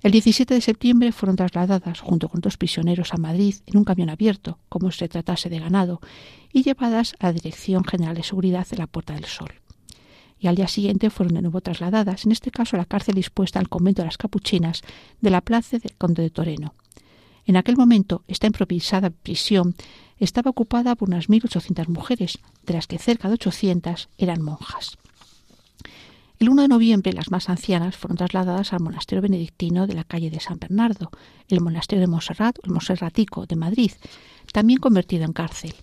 El 0.03 0.13
17 0.13 0.55
de 0.55 0.61
septiembre 0.61 1.13
fueron 1.13 1.37
trasladadas 1.37 2.01
junto 2.01 2.29
con 2.29 2.41
dos 2.41 2.57
prisioneros 2.57 3.13
a 3.13 3.17
Madrid 3.17 3.57
en 3.67 3.79
un 3.79 3.85
camión 3.85 4.11
abierto, 4.11 4.59
como 4.69 4.91
se 4.93 5.09
tratase 5.09 5.49
de 5.49 5.59
ganado, 5.59 6.01
y 6.53 6.63
llevadas 6.63 7.15
a 7.19 7.27
la 7.27 7.33
Dirección 7.33 7.85
General 7.85 8.15
de 8.15 8.23
Seguridad 8.23 8.67
de 8.69 8.77
la 8.77 8.87
Puerta 8.87 9.15
del 9.15 9.25
Sol 9.25 9.53
y 10.39 10.49
al 10.49 10.57
día 10.57 10.69
siguiente 10.69 11.11
fueron 11.11 11.35
de 11.35 11.43
nuevo 11.43 11.61
trasladadas, 11.61 12.25
en 12.27 12.33
este 12.33 12.51
caso 12.51 12.77
a 12.77 12.79
la 12.79 12.85
cárcel 12.85 13.15
dispuesta 13.15 13.59
al 13.59 13.69
convento 13.69 14.03
de 14.03 14.07
las 14.07 14.19
Capuchinas 14.19 14.83
de 15.21 15.31
la 15.31 15.41
Plaza 15.41 15.79
del 15.79 15.95
Conde 15.97 16.23
de 16.23 16.31
Toreno. 16.31 16.75
En 17.47 17.57
aquel 17.57 17.77
momento, 17.77 18.25
esta 18.27 18.47
improvisada 18.47 19.11
prisión 19.11 19.75
estaba 20.19 20.51
ocupada 20.51 20.95
por 20.97 21.09
unas 21.09 21.29
1.800 21.29 21.89
mujeres, 21.89 22.39
de 22.65 22.75
las 22.75 22.87
que 22.87 22.99
cerca 22.99 23.29
de 23.29 23.35
800 23.35 24.09
eran 24.19 24.43
monjas. 24.43 24.99
El 26.39 26.51
1 26.51 26.63
de 26.63 26.69
noviembre, 26.69 27.15
las 27.15 27.31
más 27.31 27.49
ancianas 27.49 27.97
fueron 27.97 28.19
trasladadas 28.19 28.75
al 28.75 28.81
monasterio 28.81 29.23
benedictino 29.23 29.87
de 29.87 29.95
la 29.95 30.05
calle 30.05 30.29
de 30.29 30.39
San 30.39 30.59
Bernardo, 30.59 31.11
el 31.49 31.63
monasterio 31.63 32.03
de 32.03 32.09
Montserrat, 32.09 32.59
el 32.63 32.73
Monserratico 32.73 33.47
de 33.47 33.57
Madrid, 33.57 33.93
también 34.53 34.79
convertido 34.79 35.25
en 35.25 35.33
cárcel. 35.33 35.75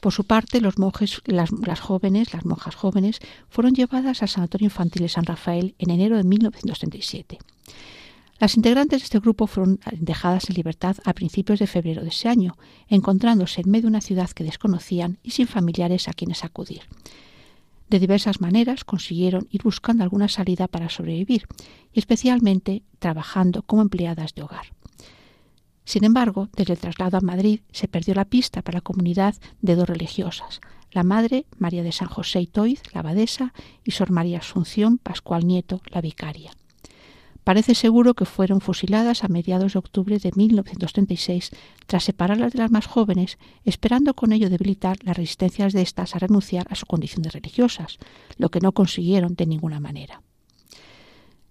Por 0.00 0.12
su 0.12 0.24
parte, 0.24 0.60
monjes, 0.76 1.22
las, 1.26 1.80
jóvenes, 1.80 2.34
las 2.34 2.44
monjas 2.44 2.74
jóvenes, 2.74 3.20
fueron 3.48 3.74
llevadas 3.74 4.22
al 4.22 4.28
Sanatorio 4.28 4.66
Infantil 4.66 5.02
de 5.02 5.08
San 5.08 5.24
Rafael 5.24 5.76
en 5.78 5.90
enero 5.90 6.16
de 6.16 6.24
1937. 6.24 7.38
Las 8.40 8.56
integrantes 8.56 9.00
de 9.00 9.04
este 9.04 9.20
grupo 9.20 9.46
fueron 9.46 9.78
dejadas 9.92 10.50
en 10.50 10.56
libertad 10.56 10.96
a 11.04 11.14
principios 11.14 11.60
de 11.60 11.68
febrero 11.68 12.02
de 12.02 12.08
ese 12.08 12.28
año, 12.28 12.56
encontrándose 12.88 13.60
en 13.60 13.70
medio 13.70 13.82
de 13.82 13.88
una 13.88 14.00
ciudad 14.00 14.30
que 14.30 14.44
desconocían 14.44 15.18
y 15.22 15.30
sin 15.30 15.46
familiares 15.46 16.08
a 16.08 16.12
quienes 16.12 16.44
acudir. 16.44 16.82
De 17.88 17.98
diversas 17.98 18.40
maneras 18.40 18.84
consiguieron 18.84 19.46
ir 19.50 19.62
buscando 19.62 20.02
alguna 20.02 20.28
salida 20.28 20.66
para 20.66 20.88
sobrevivir, 20.88 21.46
y 21.92 21.98
especialmente 21.98 22.82
trabajando 22.98 23.62
como 23.62 23.82
empleadas 23.82 24.34
de 24.34 24.42
hogar. 24.42 24.66
Sin 25.84 26.02
embargo, 26.02 26.48
desde 26.56 26.72
el 26.72 26.80
traslado 26.80 27.16
a 27.16 27.20
Madrid 27.20 27.60
se 27.70 27.86
perdió 27.86 28.14
la 28.14 28.24
pista 28.24 28.62
para 28.62 28.78
la 28.78 28.82
comunidad 28.82 29.36
de 29.62 29.76
dos 29.76 29.88
religiosas, 29.88 30.60
la 30.90 31.04
madre 31.04 31.46
María 31.58 31.84
de 31.84 31.92
San 31.92 32.08
José 32.08 32.40
y 32.40 32.46
Toiz, 32.48 32.82
la 32.92 33.00
abadesa, 33.00 33.52
y 33.84 33.92
Sor 33.92 34.10
María 34.10 34.38
Asunción 34.38 34.98
Pascual 34.98 35.46
Nieto, 35.46 35.80
la 35.90 36.00
vicaria. 36.00 36.52
Parece 37.46 37.76
seguro 37.76 38.14
que 38.14 38.24
fueron 38.24 38.60
fusiladas 38.60 39.22
a 39.22 39.28
mediados 39.28 39.74
de 39.74 39.78
octubre 39.78 40.18
de 40.18 40.32
1936 40.34 41.52
tras 41.86 42.02
separarlas 42.02 42.52
de 42.52 42.58
las 42.58 42.72
más 42.72 42.86
jóvenes, 42.86 43.38
esperando 43.64 44.14
con 44.14 44.32
ello 44.32 44.50
debilitar 44.50 44.96
las 45.04 45.16
resistencias 45.16 45.72
de 45.72 45.80
éstas 45.80 46.16
a 46.16 46.18
renunciar 46.18 46.66
a 46.70 46.74
su 46.74 46.86
condición 46.86 47.22
de 47.22 47.30
religiosas, 47.30 47.98
lo 48.36 48.48
que 48.48 48.58
no 48.58 48.72
consiguieron 48.72 49.36
de 49.36 49.46
ninguna 49.46 49.78
manera. 49.78 50.22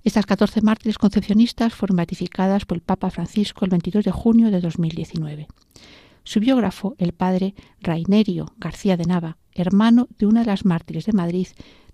Estas 0.04 0.26
14 0.26 0.62
mártires 0.62 0.98
concepcionistas 0.98 1.74
fueron 1.74 1.96
beatificadas 1.96 2.66
por 2.66 2.76
el 2.76 2.84
Papa 2.84 3.10
Francisco 3.10 3.64
el 3.64 3.72
22 3.72 4.04
de 4.04 4.12
junio 4.12 4.52
de 4.52 4.60
2019. 4.60 5.48
Su 6.26 6.42
biógrafo, 6.42 6.96
el 6.98 7.14
padre 7.14 7.56
Rainerio 7.80 8.48
García 8.58 8.98
de 8.98 9.06
Nava, 9.06 9.38
hermano 9.54 10.10
de 10.18 10.26
una 10.26 10.42
de 10.42 10.48
las 10.48 10.66
mártires 10.66 11.06
de 11.06 11.14
Madrid, 11.14 11.48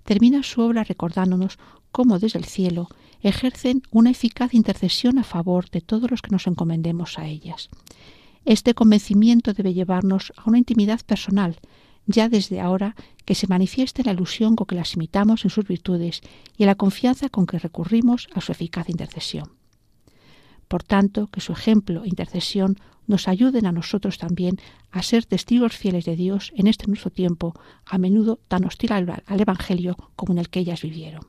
termina 0.04 0.44
su 0.44 0.62
obra 0.62 0.84
recordándonos 0.84 1.60
cómo 1.92 2.20
desde 2.20 2.40
el 2.40 2.46
cielo 2.46 2.88
ejercen 3.22 3.84
una 3.92 4.12
eficaz 4.12 4.54
intercesión 4.54 5.20
a 5.20 5.24
favor 5.24 5.70
de 5.70 5.82
todos 5.82 6.10
los 6.10 6.22
que 6.22 6.32
nos 6.32 6.48
encomendemos 6.48 7.20
a 7.20 7.28
ellas. 7.28 7.70
Este 8.46 8.74
convencimiento 8.74 9.54
debe 9.54 9.74
llevarnos 9.74 10.34
a 10.36 10.50
una 10.50 10.58
intimidad 10.58 11.02
personal, 11.02 11.58
ya 12.08 12.30
desde 12.30 12.60
ahora 12.60 12.96
que 13.26 13.36
se 13.36 13.48
manifieste 13.48 14.04
la 14.04 14.14
ilusión 14.14 14.56
con 14.56 14.66
que 14.66 14.76
las 14.76 14.96
imitamos 14.96 15.44
en 15.44 15.52
sus 15.52 15.68
virtudes 15.68 16.22
y 16.58 16.66
la 16.66 16.76
confianza 16.76 17.30
con 17.30 17.46
que 17.46 17.60
recurrimos 17.60 18.28
a 18.34 18.42
su 18.42 18.52
eficaz 18.52 18.90
intercesión. 18.90 19.52
Por 20.68 20.84
tanto, 20.84 21.28
que 21.28 21.42
su 21.42 21.52
ejemplo 21.52 22.04
e 22.04 22.08
intercesión 22.08 22.78
nos 23.08 23.28
ayuden 23.28 23.66
a 23.66 23.72
nosotros 23.72 24.18
también 24.18 24.58
a 24.92 25.04
ser 25.04 25.26
testigos 25.26 25.76
fieles 25.76 26.06
de 26.06 26.16
Dios 26.16 26.52
en 26.56 26.68
este 26.68 26.88
nuestro 26.88 27.12
tiempo, 27.12 27.54
a 27.86 27.98
menudo 27.98 28.40
tan 28.48 28.66
hostil 28.66 28.92
al, 28.94 29.24
Evangelio 29.28 29.98
como 30.16 30.34
en 30.34 30.40
el 30.40 30.50
que 30.50 30.60
ellas 30.60 30.82
vivieron. 30.82 31.26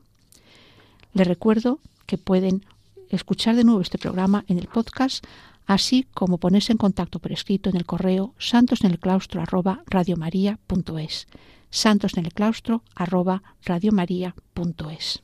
Les 1.13 1.27
recuerdo 1.27 1.79
que 2.05 2.17
pueden 2.17 2.65
escuchar 3.09 3.55
de 3.55 3.63
nuevo 3.63 3.81
este 3.81 3.97
programa 3.97 4.45
en 4.47 4.57
el 4.57 4.67
podcast 4.67 5.25
así 5.65 6.05
como 6.13 6.39
ponerse 6.39 6.71
en 6.71 6.77
contacto 6.77 7.19
por 7.19 7.31
escrito 7.31 7.69
en 7.69 7.77
el 7.77 7.85
correo 7.85 8.33
santosnelclaustro 8.37 9.41
arroba 9.41 9.83
radiomaria.es 9.87 11.27
santosnelclaustro 11.69 12.83
arroba 12.95 13.43
radiomaria.es 13.63 15.23